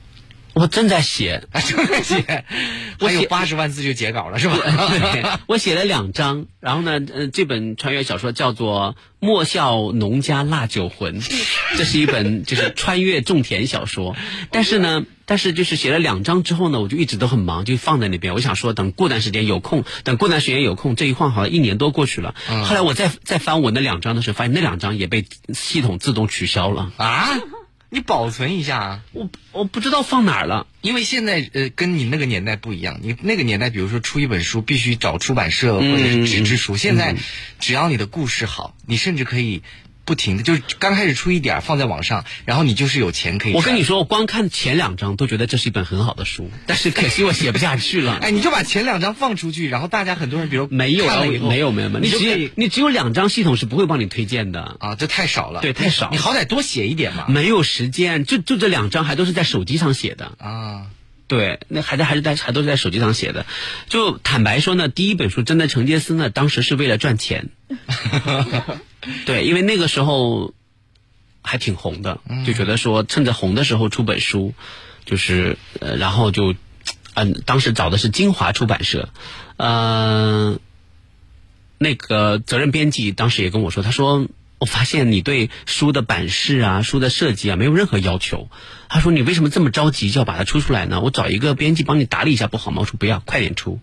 [0.58, 2.44] 我正在写，正 在写，
[2.98, 5.40] 我有八十万字就截稿了是吧？
[5.46, 11.20] 我写了两章，然后呢，呃，这本穿越小说叫做《莫笑农家腊酒浑》，
[11.76, 14.16] 这是一本 就是穿越种田小说。
[14.50, 18.34] 但是呢，但是就是写了两章之后呢，我就一直都很忙，就放在那边。
[18.34, 22.34] 我想说，等过段时间有空，等过段时间有空，这一晃好像一年多过去了。
[22.64, 27.28] 后来我再再翻我那两章的时候，发现那两章也被系统自动取消了啊。
[27.90, 28.78] 你保存一下。
[28.78, 29.02] 啊！
[29.12, 37.16] 我我不知道放哪儿了，因为现在呃跟你那个年代不一样，你那个年代比如说出一本书必须找出版社或者是纸质书，现在
[37.58, 39.62] 只要你的故事好，你甚至可以
[40.08, 43.52] 不停的就是刚开始出一点放在网上，然后你就是有钱可以。
[43.52, 48.16] 我跟你说，我光看前两章都觉得这是一本很好的书，但是可惜我写不下去了。
[48.24, 56.08] 哎，你就把前两章放出去，然后大家很多人比如没有没有没有没有，你只有你只有两张系统是不会帮你推荐的啊，这太少了，对，太少。
[56.10, 57.26] 你好歹多写一点嘛。
[57.28, 60.86] 没有时间，就就这两张还都是在手机上写的啊。
[61.26, 63.44] 对，那还在还是在还都是在手机上写的。
[63.90, 67.50] 就坦白说呢，第一本书《真的成杰斯》呢，当时是为了赚钱。
[69.26, 70.52] 对，因为那个时候
[71.42, 74.54] 还挺红的，就觉得说趁着红的时候出本书，
[75.04, 76.54] 就是呃，然后就
[77.14, 79.08] 嗯，当时找的是金华出版社，
[79.56, 80.60] 嗯，
[81.78, 84.26] 那个责任编辑当时也跟我说，他说。
[84.60, 88.50] 我发现你对书的版式啊、书的设计啊没有任何要求。
[88.88, 91.00] 他说：“你为什么这么着急就要把它出出来呢？
[91.00, 93.78] 我找一个编辑帮你打理一下不好吗？”我说：“不要，快点出。”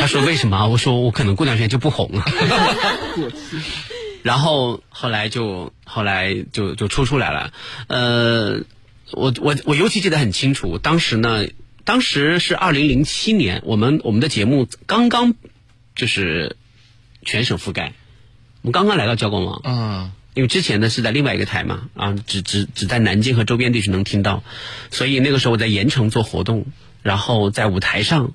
[0.00, 2.24] 他说：“为什么？”我说：“我可能过段时间就不红了。
[4.22, 7.52] ”然后后来就后来就就出出来了。
[7.86, 8.60] 呃，
[9.12, 11.46] 我我我尤其记得很清楚，当时呢，
[11.84, 15.34] 当时是二零零七年，我们我们的节目刚刚
[15.94, 16.56] 就是
[17.22, 17.92] 全省覆盖。
[18.62, 24.42] 我们刚刚来到交广网，嗯，因为之前呢是在另外一个台嘛，啊，只只只在南京和周边地区能听到，
[24.90, 26.66] 所以那个时候我在盐城做活动，
[27.02, 28.34] 然后在舞台上，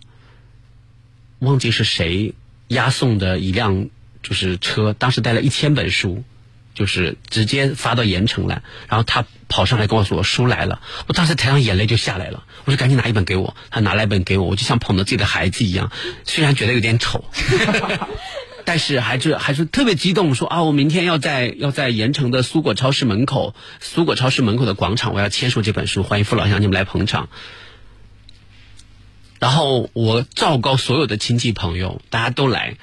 [1.40, 2.34] 忘记是谁
[2.70, 3.90] 押送的一辆
[4.24, 6.24] 就是车，当时带了一千本书，
[6.74, 15.92] 就是直接发到盐城来，然后他跑上来跟我书来了，我当时台上眼泪就下来了，我说赶紧拿一本给我，他拿来一本给我，我就像捧着自己的孩子一样，
[16.24, 17.26] 虽然觉得有点丑。
[18.66, 27.28] 但是还是还是特别激动，说啊，我明天要在要在盐城的苏果超市门口，苏果超市门口的广场，我要签署这本书，欢迎父老乡亲们来捧场。
[29.40, 32.78] 然后我昭告所有的亲戚朋友，大家都来，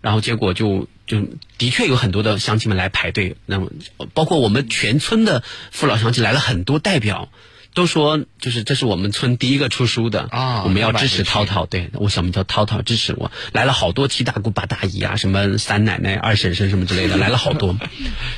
[0.00, 1.20] 然后结果就就
[1.58, 3.70] 的确有很多的乡亲们来排队，那么
[4.14, 7.28] 包括我们全村的父老乡亲来了很多代表。
[7.74, 11.66] 都说就是这是我们村第一个出书的啊，我们要支持涛涛。
[11.66, 17.76] 对我小名叫涛涛，支持我来了好多七大姑八大姨啊，什么三奶奶、二婶婶什么之类的，来了好多。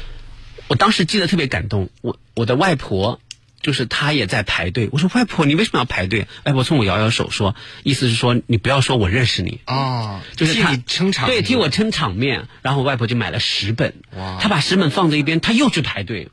[0.67, 3.21] 我当时记得特别感动，我我的外婆
[3.61, 4.89] 就是他也在排队。
[4.93, 6.29] 我说外婆，你为什么要排队？
[6.45, 12.49] 外婆冲我摇摇手说，意思是说你不要说我认识你哦，就是替你撑场对，替我撑场面。
[12.63, 16.29] 然后外婆就买了十本，哇，她把十本放在一边，她又去排队。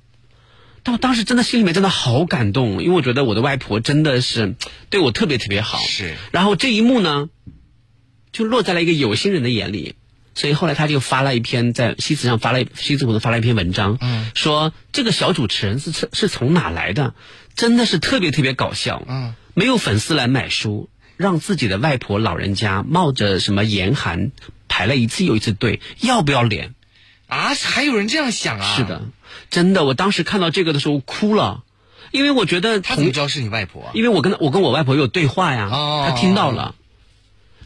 [0.84, 4.56] 但我当时真的心里面真的好感动，因为我觉得我的外婆真的是
[4.92, 5.80] 对我特别特别好。
[5.80, 6.16] 是。
[6.32, 7.30] 然后这一幕呢，
[8.32, 9.96] 就落在了一个有心人的眼里，
[10.36, 17.16] 所以后来他就发了一篇在西子上发了西子胡同发了一篇文章，嗯，说这个小主持人是是是从哪来的，
[17.56, 19.02] 真的是特别特别搞笑。
[19.08, 19.34] 嗯。
[19.58, 24.32] 没有粉丝来买书，让自己的外婆老人家冒着什么严寒
[24.68, 26.76] 排了一次又一次队，要不要脸？
[27.28, 28.76] 啊，还有人这样想啊？
[28.76, 29.04] 是的。
[29.50, 31.64] 真的，我当时看到这个的时候哭了，
[32.12, 33.92] 因为我觉得他怎么知道是你外婆？
[33.94, 36.76] 因为我跟他，我跟我外婆有对话呀，他听到了。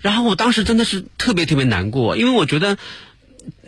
[0.01, 2.77] 然后我当时真的是特别特别难过，因为我觉得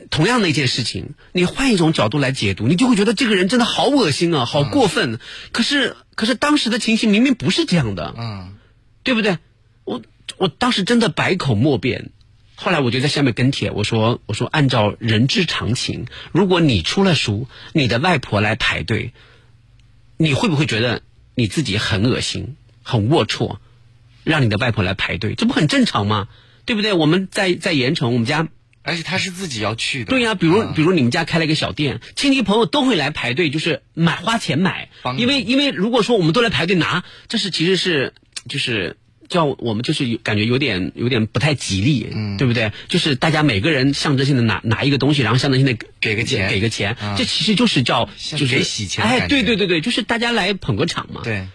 [0.09, 5.19] 同样的一件事情，你换一种角度来解读，你就会觉得这个人真的好恶心啊，好过分。
[5.51, 8.55] 可是，可是当时的情形明明不是这样的，嗯，
[9.03, 9.37] 对不对？
[9.83, 10.01] 我
[10.37, 12.11] 我当时真的百口莫辩。
[12.55, 19.13] 后来我就在下面跟帖，我说：“我说按照人之常情，如果你出了书，你的外婆来排队，
[20.17, 21.01] 你会不会觉得
[21.33, 23.57] 你自己很恶心、很龌龊？
[24.23, 26.27] 让你的外婆来排队，这不很正常吗？
[26.65, 26.93] 对不对？
[26.93, 28.47] 我们在在盐城，我们家，
[28.83, 30.11] 而且他是自己要去的。
[30.11, 38.13] 对呀，比如比如你们家开了一个小店，亲戚朋友都会来排队，就是买花钱买，因为因为如果说我们都来排队拿，这是其实是
[38.47, 38.97] 就是。”
[39.31, 42.73] 叫我们就是感觉有点有点不太吉利，嗯，对不对？
[42.89, 49.05] 就是大家每个人象征性的拿拿一个东西，然后象征性的给个钱，给个钱，这其实就是叫就是给洗钱。
[49.05, 51.21] 哎，对对对对，就是大家来捧个场嘛。
[51.23, 51.47] 对。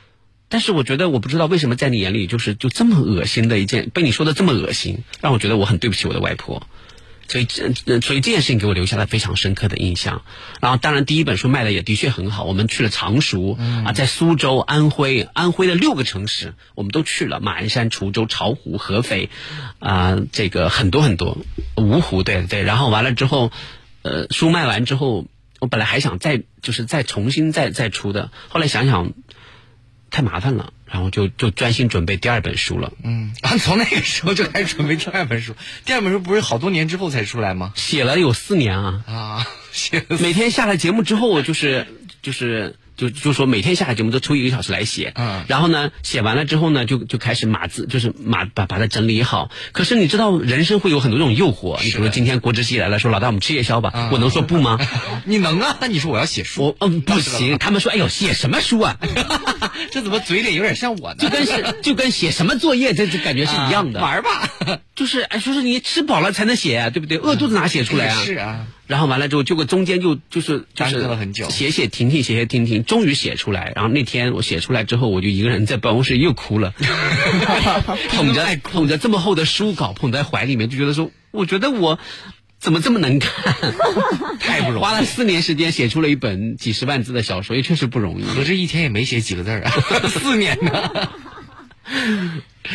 [0.49, 6.67] 但是我觉得我不知道为什么在你眼里就是就这么恶心的一件，被你说的这么恶心，让我觉得我很对不起我的外婆。
[7.29, 10.23] 所以这呃所以这件事情给我留下了非常深刻的印象。
[10.61, 19.29] 然后当然第一本书卖的也的确很好，我们去了常熟、啊，在苏州、安徽、安徽的六个城市我们都去了，马鞍山、滁州、巢湖、合肥，
[19.81, 21.39] 啊、这个很多很多，
[21.75, 23.51] 芜湖对对，然后完了之后，
[24.03, 25.27] 呃，书卖完之后，
[25.59, 29.13] 我本来还想再就是再重新再再出的，后来想想
[30.11, 32.93] 太麻烦了，然后就就专心准备第二本书了。
[33.03, 35.55] 嗯，啊， 从那个时候就开始准备第二本书，
[35.85, 37.73] 第二本书不是好多年之后才出来吗？
[37.75, 41.87] 写了有四年啊啊，写了每天下了节目之后，就是
[42.23, 49.51] 就是就就说每天下来节目都抽一个小时来写，嗯，然后呢写完了之后呢，就就开始码字，就是码把把它整理好。
[49.73, 54.79] 可是你知道人生会有很多这种诱惑，你比如说今天国之系来了，说老大我们吃夜宵吧，我能说不吗？
[55.25, 55.77] 你能啊？
[55.81, 58.97] 那你说我要写书，我嗯不行， 他们说哎呦写什么书啊？
[59.93, 61.17] 这怎么嘴脸有点像我呢？
[61.19, 64.01] 就跟是就跟写什么作业这这感觉是一样的。
[64.01, 67.19] 啊玩吧，就是哎，说是你吃饱了才能写啊，对不对？
[67.19, 68.23] 饿肚子哪写出来啊？
[68.25, 68.67] 是啊。
[68.87, 73.73] 然后完了之后，结果中间就就是就是耽搁了很久写写停停，写写停停，终于写出来。
[73.75, 76.73] 然后那天我写出来之后，我就一个人在办公室又哭了，
[78.11, 81.99] 捧着捧着这么厚的书稿捧在怀里面，就觉得说，我觉得我。
[82.59, 83.55] 怎么这么能看？
[84.41, 88.25] 太不容易花了四年时间写出了一本几十万字的小说，也确实不容易。
[88.25, 89.71] 合着一天也没写几个字儿啊，
[90.09, 91.11] 四年呢。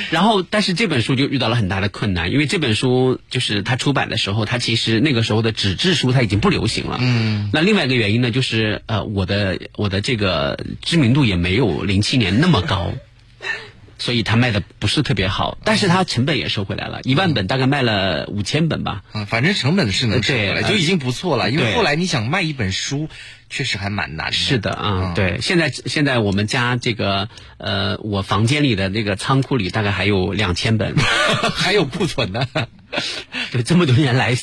[0.09, 6.97] 然后，但是这本书就遇到了很大的困难，因为这本书就是它出版的时候，它其实那个时候的纸质书它已经不流行了。
[7.01, 7.49] 嗯。
[7.53, 12.93] 那另外一个原因呢，就是呃，我的我的这个知名度也没有零七年那么高，
[14.01, 15.59] 所以它卖的不是特别好。
[15.63, 19.03] 但是它成本也收回来了，一万本大概卖了五千本吧。
[19.13, 21.51] 嗯，反正成本是能收回来，就已经不错了。
[21.51, 23.09] 因为后来你想卖一本书，
[23.47, 24.33] 确实还蛮难的。
[24.33, 30.95] 是的啊，对，现在现在我们家这个呃，我房间里的那个仓库里大概还有两千本，
[31.53, 32.47] 还有库存呢。
[33.53, 34.35] 对，这么多年来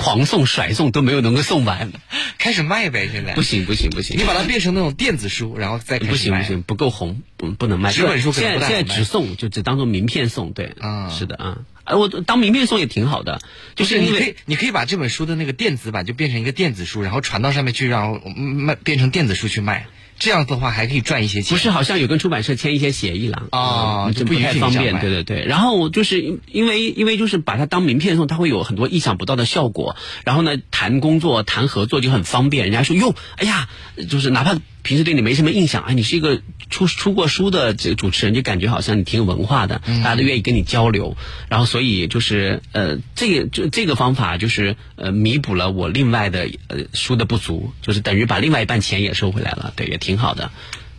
[0.00, 1.92] 狂送甩送都没有能够送完，
[2.38, 3.34] 开始卖呗，现在。
[3.34, 6.10] 不行不行不行，你把它变成那种电子书，然后再开始卖。
[6.10, 7.92] 不行不行，不够红，不不能卖。
[7.92, 11.10] 纸本书现在现在只送，就只当做名片送，对，啊。
[11.10, 13.42] 是的啊，哎，我当名片送也挺好的，
[13.76, 19.86] 就是你可以，你可以把这本书的那个电子版就变成一个电子书，然后传到上面去，然后嗯卖变成电子书去卖。
[20.20, 21.56] 这样的话还可以赚一些钱。
[21.56, 25.00] 不是，好像有跟出版社签一些协议了啊这不啊就不太方便。
[25.00, 29.96] 对对对，然后就是因因为因为就是把它当名片送，它会有很多意想不到的效果。
[30.24, 32.64] 然后呢，谈工作、谈合作就很方便。
[32.64, 33.68] 人家说哟，哎呀，
[34.08, 41.16] 就是哪怕平时对你没什么印象，哎，你是一个出出过书的这个主持人，就感觉好像你挺有文化的，嗯大家都愿意跟你交流。
[41.48, 50.50] 然后所以就是呃，这个就这个方法就是呃弥补了我另外的呃书的不足，就是等于把另外一半钱也收回来了，对，也挺好的。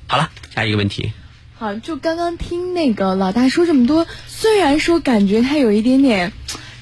[0.07, 1.11] 好了，下一个问题。
[1.57, 6.33] 好，就刚刚听那个老大说这么多，虽然说感觉他有一点点，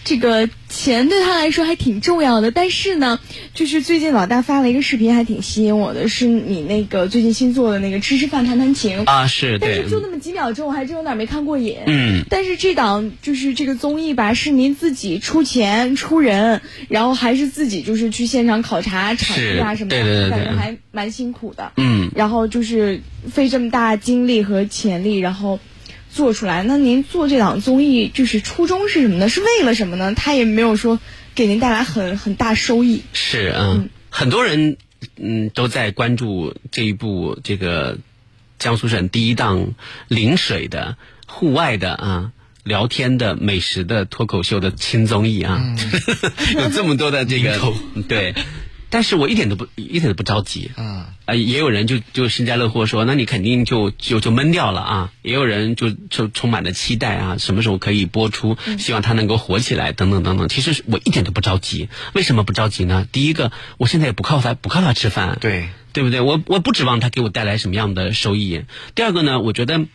[0.03, 3.19] 这个钱对他来说还挺重要的，但是呢，
[3.53, 9.03] 就是最近老大发了一个视频，还挺吸引我的，是你那个最近新做的那个吃吃饭谈谈情。
[9.05, 11.77] 啊是但是就那么几秒钟，我还真有点没看过瘾。
[11.85, 12.23] 嗯。
[12.29, 21.71] 但是这档就是这个综艺吧，是您自己出钱出人，然后还是自己就是去现场考察场地啊什么的，对对对感觉还蛮辛苦的。
[21.77, 22.09] 嗯。
[22.15, 25.59] 然后就是费这么大精力和潜力，然后
[26.11, 26.63] 做出来。
[26.63, 29.29] 那您做这档综艺，就是初衷是什么呢？
[29.29, 30.13] 是为了什么呢？
[30.15, 30.99] 他也没有说
[31.35, 33.03] 给您带来很很大收益。
[33.13, 34.77] 是嗯，很多人
[35.17, 37.97] 嗯都在关注这一部这个
[38.57, 39.73] 江苏省第一档
[40.07, 40.97] 临水的
[41.27, 42.31] 户外的啊。
[42.65, 45.75] 聊天的美食的脱口秀的轻综艺啊，
[46.55, 47.57] 有这么多的这个
[48.07, 48.35] 对，
[48.89, 50.71] 但是我一点都不一点都不着急。
[50.77, 55.11] 嗯，呃，也有人就就幸灾乐祸说，那你肯定就就就闷掉了啊。
[55.21, 60.49] 也有人就就充满了期待啊，什么时候可以播出，希望它能够火起来，等等等等。
[60.49, 63.07] 其实我一点都不着急，为什么不着急呢？
[63.11, 66.21] 第一个，我现在也不靠它不靠它吃饭，对对不对？
[66.21, 68.63] 我我不指望它给我带来什么样的收益。
[68.95, 69.85] 第二个呢，我觉得。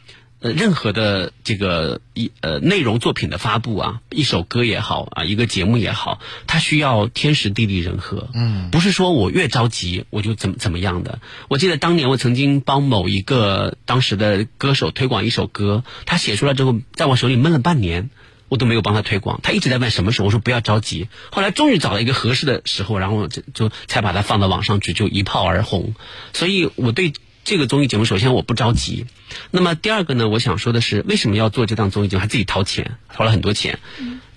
[0.44, 8.28] 呃，任何的这个一呃内容作品的发布啊，一首歌也好啊，一个节目也好，它需要天时地利人和。
[8.34, 11.18] 嗯，不是说我越着急我就怎么怎么样的。
[11.48, 18.10] 我记得当年我曾经帮某一个当时的歌手推广一首歌，他写出来之后，在我手里闷了半年。
[18.50, 21.08] 我都没有帮他推广，他一直在问什么时候，我说不要着急。
[21.32, 25.94] 后来终于找到一个合适的时候，然后就就才把它放到网上去，就一炮而红。
[26.34, 27.14] 所以我对
[27.44, 29.06] 这个综艺节目，首先我不着急。
[29.50, 32.20] 那么第二个呢，我想说的是，为什么要做这档综艺节目？
[32.22, 33.78] 还自己掏钱，掏了很多钱，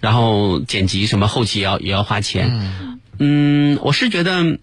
[0.02, 3.00] 然后剪辑什么后期也要也要花钱。
[3.18, 4.60] 嗯，我是觉得，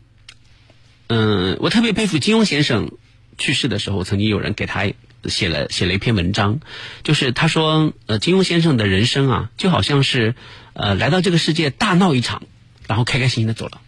[1.09, 2.93] 嗯，我特别佩服金庸先生
[3.39, 4.85] 去世的时候，曾经有人给他
[5.25, 6.61] 写了写了一篇文章，
[7.03, 10.35] 就是他说，呃，金庸先生的人生啊，就好像是
[10.75, 12.43] 呃来到这个世界大闹一场，
[12.87, 13.81] 然后开开心心的走了。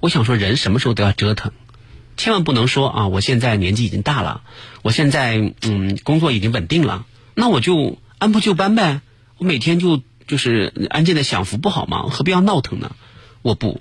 [0.00, 1.52] 我想说，人什么时候都要折腾，
[2.16, 4.42] 千万不能说啊，我现在年纪已经大了，
[4.82, 9.00] 我现在嗯工作已经稳定了，那我就按部就班呗，
[9.38, 12.06] 我每天就就是安静的享福不好吗？
[12.10, 12.94] 何必要闹腾呢？
[13.42, 13.80] 我不。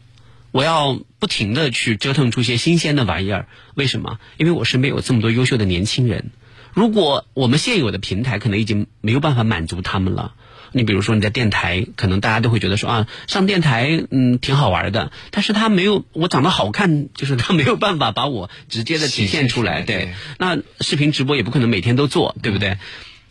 [0.51, 4.19] 我要不停的去折腾出些新鲜的玩意儿，为什么？
[4.37, 6.29] 因为我身边有这么多优秀的年轻人。
[6.73, 10.35] 如果我们现有的平台可能已经没有办法满足他们了，
[10.73, 19.81] 你比如说你在电台，可能大家都会觉得说啊，上电台嗯挺好玩的，但是他没有我长得好看，就是他没有办法把我直接的体现出来。
[19.83, 22.77] 对，那视频直播也不可能每天都做，对不对？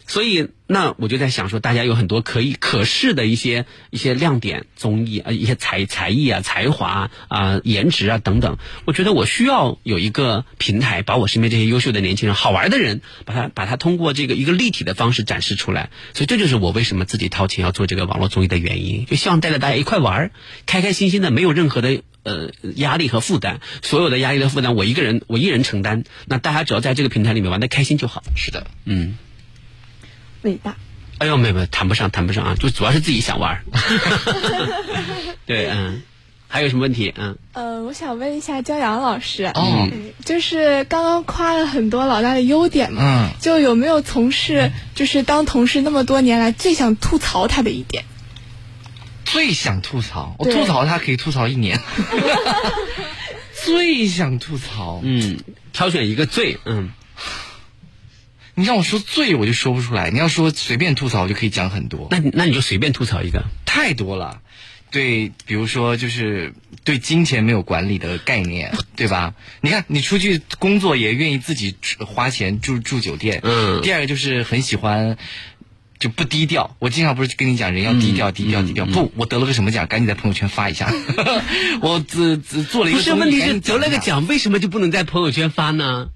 [0.06, 8.58] 所以，那我就在想说，大家有很多可以可视的一些一些亮点，综艺啊，一些才才艺啊、才华啊、颜值啊等等。
[8.84, 15.90] 我觉得我需要有一个平台，把我身边这些优秀的年轻人、好玩的人，把他把他通过这个一个立体的方式展示出来。
[16.14, 20.30] 所以，这就是我为什么自己掏钱要做这个网络综艺的原因，就希望带着大家一块玩，
[20.66, 23.60] 开开心心的，没有任何的呃压力和负担。
[23.82, 26.04] 所有的压力和负担，我一个人我一人承担。
[26.26, 28.22] 那大家只要在这个平台里面玩的开心就好。
[28.36, 29.16] 是的，嗯。
[30.42, 30.76] 伟大。
[31.18, 33.62] 哎呦，没有没有谈不上，谈不上啊，就主要是自己想玩。
[35.46, 36.02] 对，嗯，
[36.48, 37.14] 还有什么问题？
[37.16, 37.38] 嗯。
[37.52, 39.88] 呃，我想问一下焦阳老师，哦，
[40.24, 48.04] 就是刚刚夸了很多老大的优点嘛，嗯，就有没有从事就是当同事那么多年来最想吐槽他的一点？
[49.24, 51.80] 最想吐槽，我吐槽他可以吐槽一年。
[53.64, 55.38] 最想吐槽，嗯，
[55.72, 56.90] 挑选一个最，嗯。
[58.54, 60.10] 你让我说醉，我就说不出来。
[60.10, 62.08] 你要说随便吐槽，我就可以讲很多。
[62.10, 63.44] 那那你就随便吐槽一个。
[63.64, 64.42] 太多了，
[64.90, 66.52] 对，比如说就是
[66.84, 69.32] 对金钱没有管理的概念，对吧？
[69.62, 73.40] 你看，你出去工作也愿意自己花钱住住酒店。
[73.42, 73.80] 嗯。
[73.80, 75.16] 第二个就是很喜欢
[75.98, 76.76] 就不低调。
[76.78, 78.84] 我经常不是跟你讲，人要低调，低调，低调。
[78.84, 80.92] 不，我得了个什么奖，赶紧在朋友圈发一下。
[81.80, 82.98] 我只只做了一个。
[82.98, 86.10] 不是，问题是得了个奖，为什么就不能在朋友圈发呢？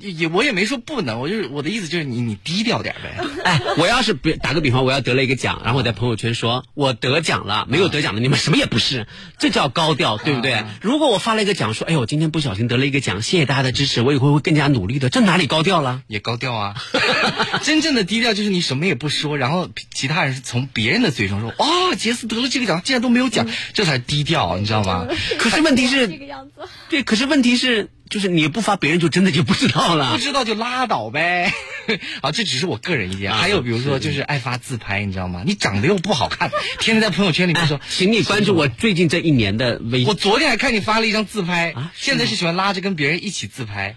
[0.00, 3.24] 也我也没说不能，我就是我的意思就是你你低调点呗。
[3.44, 9.06] 哎，我要是别打个比方，我要得了一个奖，然后我在朋友圈说我得奖了，没有得奖的你们什么也不是，
[9.38, 10.64] 这叫高调，对不对？
[10.80, 16.02] 如果我发了一个奖，说哎呦，我今天不小心得了一个奖，谢谢大家的支持，我以后会更加努力的，这哪里高调了？
[16.06, 16.74] 也高调啊！
[17.62, 25.06] 真正的低调就是你什么也不说，然后其他人是从别人的嘴上说哇，杰斯得了这个奖，竟然都没有奖，这才低调，你知道吗？
[25.38, 27.88] 可是问题是这个样子，对，可是问题是。
[28.10, 30.12] 就是你不发，别人就真的就不知道了。
[30.12, 31.52] 不知道就拉倒呗。
[32.20, 33.32] 啊，这只是我个人意见。
[33.32, 35.42] 还有比如说，就是爱发自拍，你知道吗？
[35.46, 36.50] 你长得又不好看，
[36.80, 40.04] 天天在朋友圈里面说，请你关注我最近这一年的微。
[40.04, 43.94] 我昨天还看你发了一张自拍，现在是喜欢拉着跟别人一起自拍。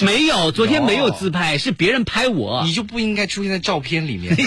[0.00, 2.64] 没有，昨天没有自拍，是别人拍我。
[2.66, 4.36] 你就不应该出现在照片里面。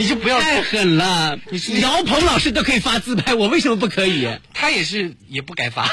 [0.00, 1.38] 你就不要太狠了！
[1.50, 4.26] 你是姚鹏老师都可以发自拍，我为什么不可以？
[4.54, 5.86] 他也是也不该发，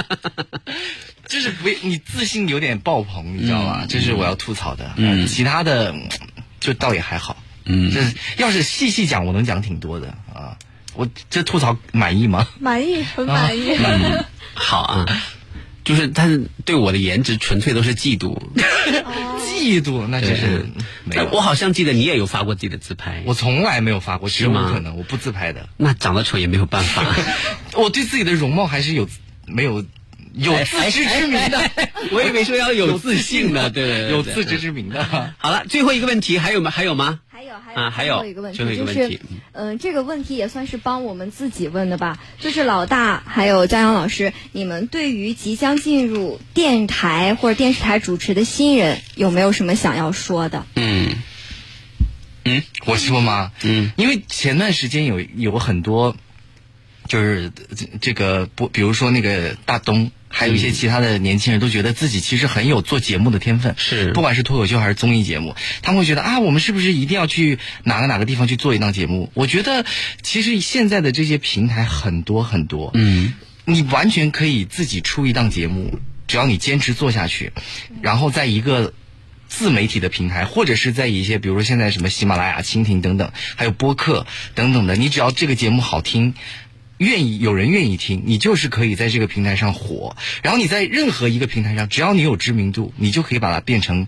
[1.28, 3.84] 就是不你自信有点爆棚，你知道吗？
[3.86, 4.94] 这是我要吐槽的。
[4.96, 5.94] 嗯，其他的
[6.58, 7.36] 就倒也还好。
[7.66, 10.56] 嗯，就是要是细细讲，我能讲挺多的啊。
[10.94, 12.48] 我这吐槽满意吗？
[12.58, 13.76] 满意，很 满意。
[14.54, 15.06] 好啊。
[15.84, 16.28] 就是他
[16.64, 18.40] 对我的颜值纯粹都是嫉妒，
[19.62, 20.66] 嫉妒那就是
[21.04, 21.28] 没有。
[21.32, 24.68] 我好像记得你也有发过自己的自拍，我从来没有发过，是吗？
[24.68, 25.68] 不可能，我不自拍的。
[25.76, 27.04] 那长得丑也没有办法，
[27.74, 29.08] 我对自己的容貌还是有
[29.46, 29.84] 没有
[30.34, 31.70] 有自知之明的。
[32.10, 35.04] 我以为说要有自信的，对对，有自知之明的。
[35.38, 36.70] 好了，最后一个问题还有吗？
[36.70, 37.20] 还有吗？
[37.74, 39.20] 啊，还有一个问题，就是，
[39.52, 42.18] 嗯，这个问题也算是帮我们自己问的吧。
[42.38, 50.66] 就是老大还有张阳老师，你们对于即将进入电台或者电视台主持的新人，有没有什么想要说的？
[50.76, 51.14] 嗯，
[52.44, 53.52] 嗯，我说吗？
[53.62, 56.16] 嗯，因为前段时间有有很多，
[57.08, 57.52] 就是
[58.00, 60.10] 这个不，比如说那个大东。
[60.32, 69.30] 还有一些其他的年轻人都觉得自己其实很有做节目的天分，是不管是脱口秀还是综艺节目，他们会觉得啊，我们是不是一定要去哪个哪个地方去做一档节目？
[69.34, 69.84] 我觉得
[70.22, 73.34] 其实现在的这些平台很多很多，嗯，
[73.66, 77.52] 你完全可以自己出一档节目，只要你坚持做下去，
[78.00, 78.94] 然后在一个
[79.48, 86.34] 自媒体的平台，或者是在一些比如说现在什么喜马拉雅、蜻蜓等等，还有播客等等的，你只要这个节目好听。
[87.02, 90.16] 愿意有人愿意听，你就是可以在这个平台上火。
[90.42, 94.06] 然后你在任何一个平台上，只要你有知名度，你就可以把它变成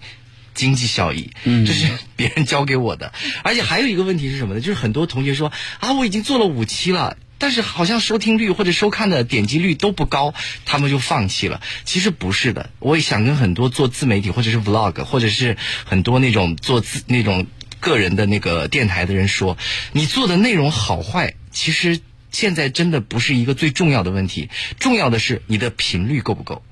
[0.55, 1.31] 经济效益。
[1.45, 3.13] 嗯，这是别人教给我的。
[3.43, 4.61] 而且还有一个问题是什么呢？
[4.61, 7.17] 就是很多同学说啊，我已经做了五期了。
[7.37, 10.33] 但是好像收听率或者收看的点击率都不高，
[10.65, 11.61] 他们就放弃了。
[11.85, 17.47] 其实不是的，我也想跟很多做自媒体或者是 vlog 或者是很多那种做自那种
[17.81, 19.59] 个人的那个电台的人说，
[19.93, 22.01] 你做的内容好坏，其实
[22.35, 26.63] 现在真的不是一个最重要的问题，重要的是你的频率够不够。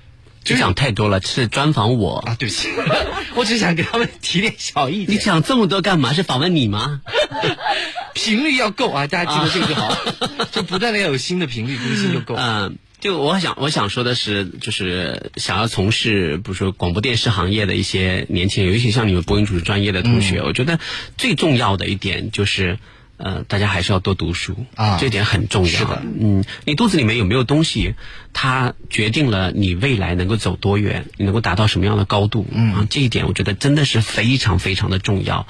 [0.45, 2.35] 就讲太多了，是专访我啊！
[2.37, 2.69] 对不起，
[3.37, 5.15] 我只想给他们提点小意见。
[5.15, 6.13] 你讲这么多干嘛？
[6.15, 7.01] 是访问你吗？
[8.13, 9.07] 频率要够啊！
[9.07, 9.97] 大家记得这个就好，
[10.51, 12.35] 就不断的要有新的频率更新就够。
[12.35, 20.81] 嗯，就我想我想说的是，就是想要从事比如说广播电视行业的一些年轻人，尤其像你们播音主持专业的同学，我觉得
[21.17, 22.81] 最重要的一点就是。
[23.23, 25.71] 呃，大家还是要多读书啊，这点很重要。
[25.71, 27.95] 是的，嗯，你肚子里面有没有东西，
[28.33, 32.47] 它决定了你未来能够走多远，你能够达到什么样的高度。
[32.51, 35.47] 嗯啊，这一点我觉得真的是非常非常的重要。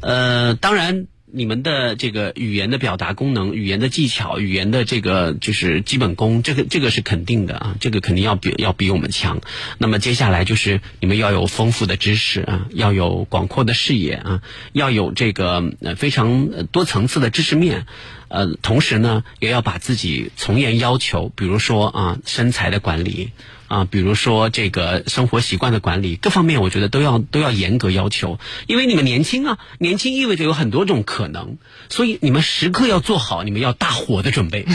[0.00, 1.08] 呃，当然。
[1.32, 9.40] 你们的这个语言的表达功能、语言的技巧、语言的这个就是基本功，这个这个是肯定的啊，这个肯定要比要比我们强。
[9.78, 17.86] 那么接下来就是你们要有丰富的知识啊，要有广阔的视野啊，要有这个呃非常多层次的知识面。
[18.28, 23.30] 呃，同时呢，也要把自己从严要求，比如说啊，身材的管理
[23.68, 31.56] 啊，比如说这个生活习惯的管理，各方面我觉得都要都要严格要求，因为你们年轻啊，年轻意味着有很多种可能，
[31.88, 34.66] 所以你们时刻要做好你们要大火的准备。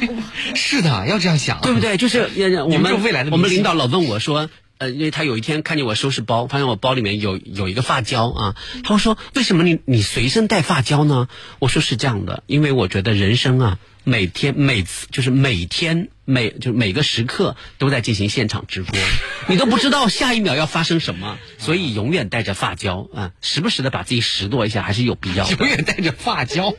[0.54, 1.96] 是的，要这样想，对不对？
[1.96, 2.30] 就是
[2.68, 4.48] 我们未来的我们领导老问我说。
[4.78, 18.98] 呃，因为他有一天看见我收拾包，发现我包里面有有一个发胶啊，他会说：“为什么你你随身带发胶呢？”我说：“是这样的，因为我觉得人生啊，每天每次就是每天每就每个时刻都在进行现场直播，
[19.48, 25.56] 你都不知道下一秒要发生什么，所以永远带着发胶啊，时不时的把自己拾掇一下还是有必要的。
[25.56, 26.74] 永远带着发胶，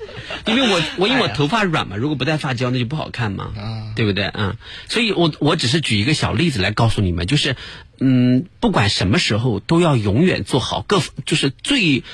[0.46, 3.52] 因为我我因为我头发软嘛，如果不带发胶那就不好看嘛，
[3.96, 4.26] 对不对？
[4.26, 7.56] 啊，所以我我只是举一个小例子来告诉你们，就是。
[8.02, 12.06] 嗯，不管什么时候都要永远做好各就是最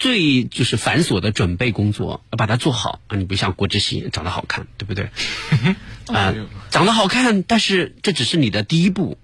[0.00, 3.16] 最就是繁琐的准备工作，要把它做好啊！
[3.16, 5.10] 你不像郭志新长得好看，对不对？
[6.12, 6.34] 啊，
[6.70, 9.18] 长得好看，但是这只是你的第一步。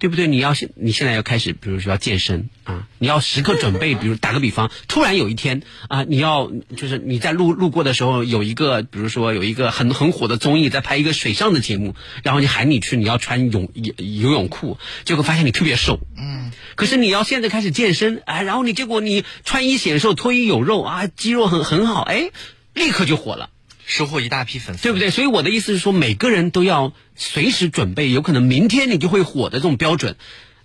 [0.00, 0.26] 对不对？
[0.26, 3.94] 你要现你现在要开始，比如说要健身啊，你要时刻准备。
[3.94, 16.00] 比如打个比方，突然有一天啊，你要就是你在路路过的时候，有一个比如说有一个很很火的综艺在拍一个水上的节目，然后你喊你去，你要穿泳游游泳裤，结果发现你特别瘦。
[16.16, 16.50] 嗯。
[16.76, 22.30] 可是你要现在开始健身，哎，然后你结果你穿衣显瘦，脱衣有肉啊，肌肉很很好，哎，
[22.72, 23.50] 立刻就火了。
[23.90, 25.10] 收获一大批粉丝，对不对？
[25.10, 30.16] 所以我的意思是说，每个人都要随时准备，有可能明天你就会火的这种标准，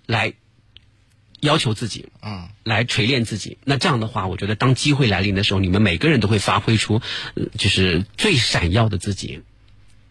[0.06, 0.34] 来
[1.40, 3.58] 要求自己，嗯，来锤炼自己。
[3.64, 7.02] 那这样的话，我觉得当机会来临的时候，你们每个人都会发挥出，
[7.58, 9.42] 就是最闪耀的自己，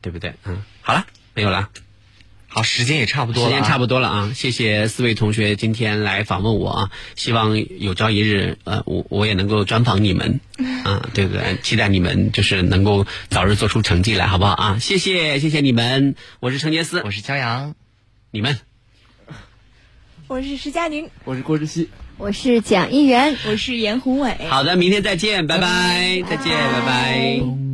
[0.02, 0.34] 对不对？
[0.44, 1.70] 嗯，好了，没有了。
[2.56, 4.32] 好，时间也差不多了，时间差不多了啊！
[4.34, 10.40] 谢谢四位同学今天来访问我啊，希望有朝一日呃，我我也能够专访你们
[10.86, 11.58] 啊， 对不对？
[11.62, 14.80] 期待你们就是能够早日做出成绩来，好不好啊？
[14.80, 17.76] 谢谢谢谢你们，我是程杰思，我是骄阳，
[18.32, 18.58] 你们，
[20.28, 24.34] 我是石佳宁，我是郭志熙，我是蒋一元，我是严宏伟。
[24.48, 27.66] 好的，明天再见，拜拜，再见，拜拜。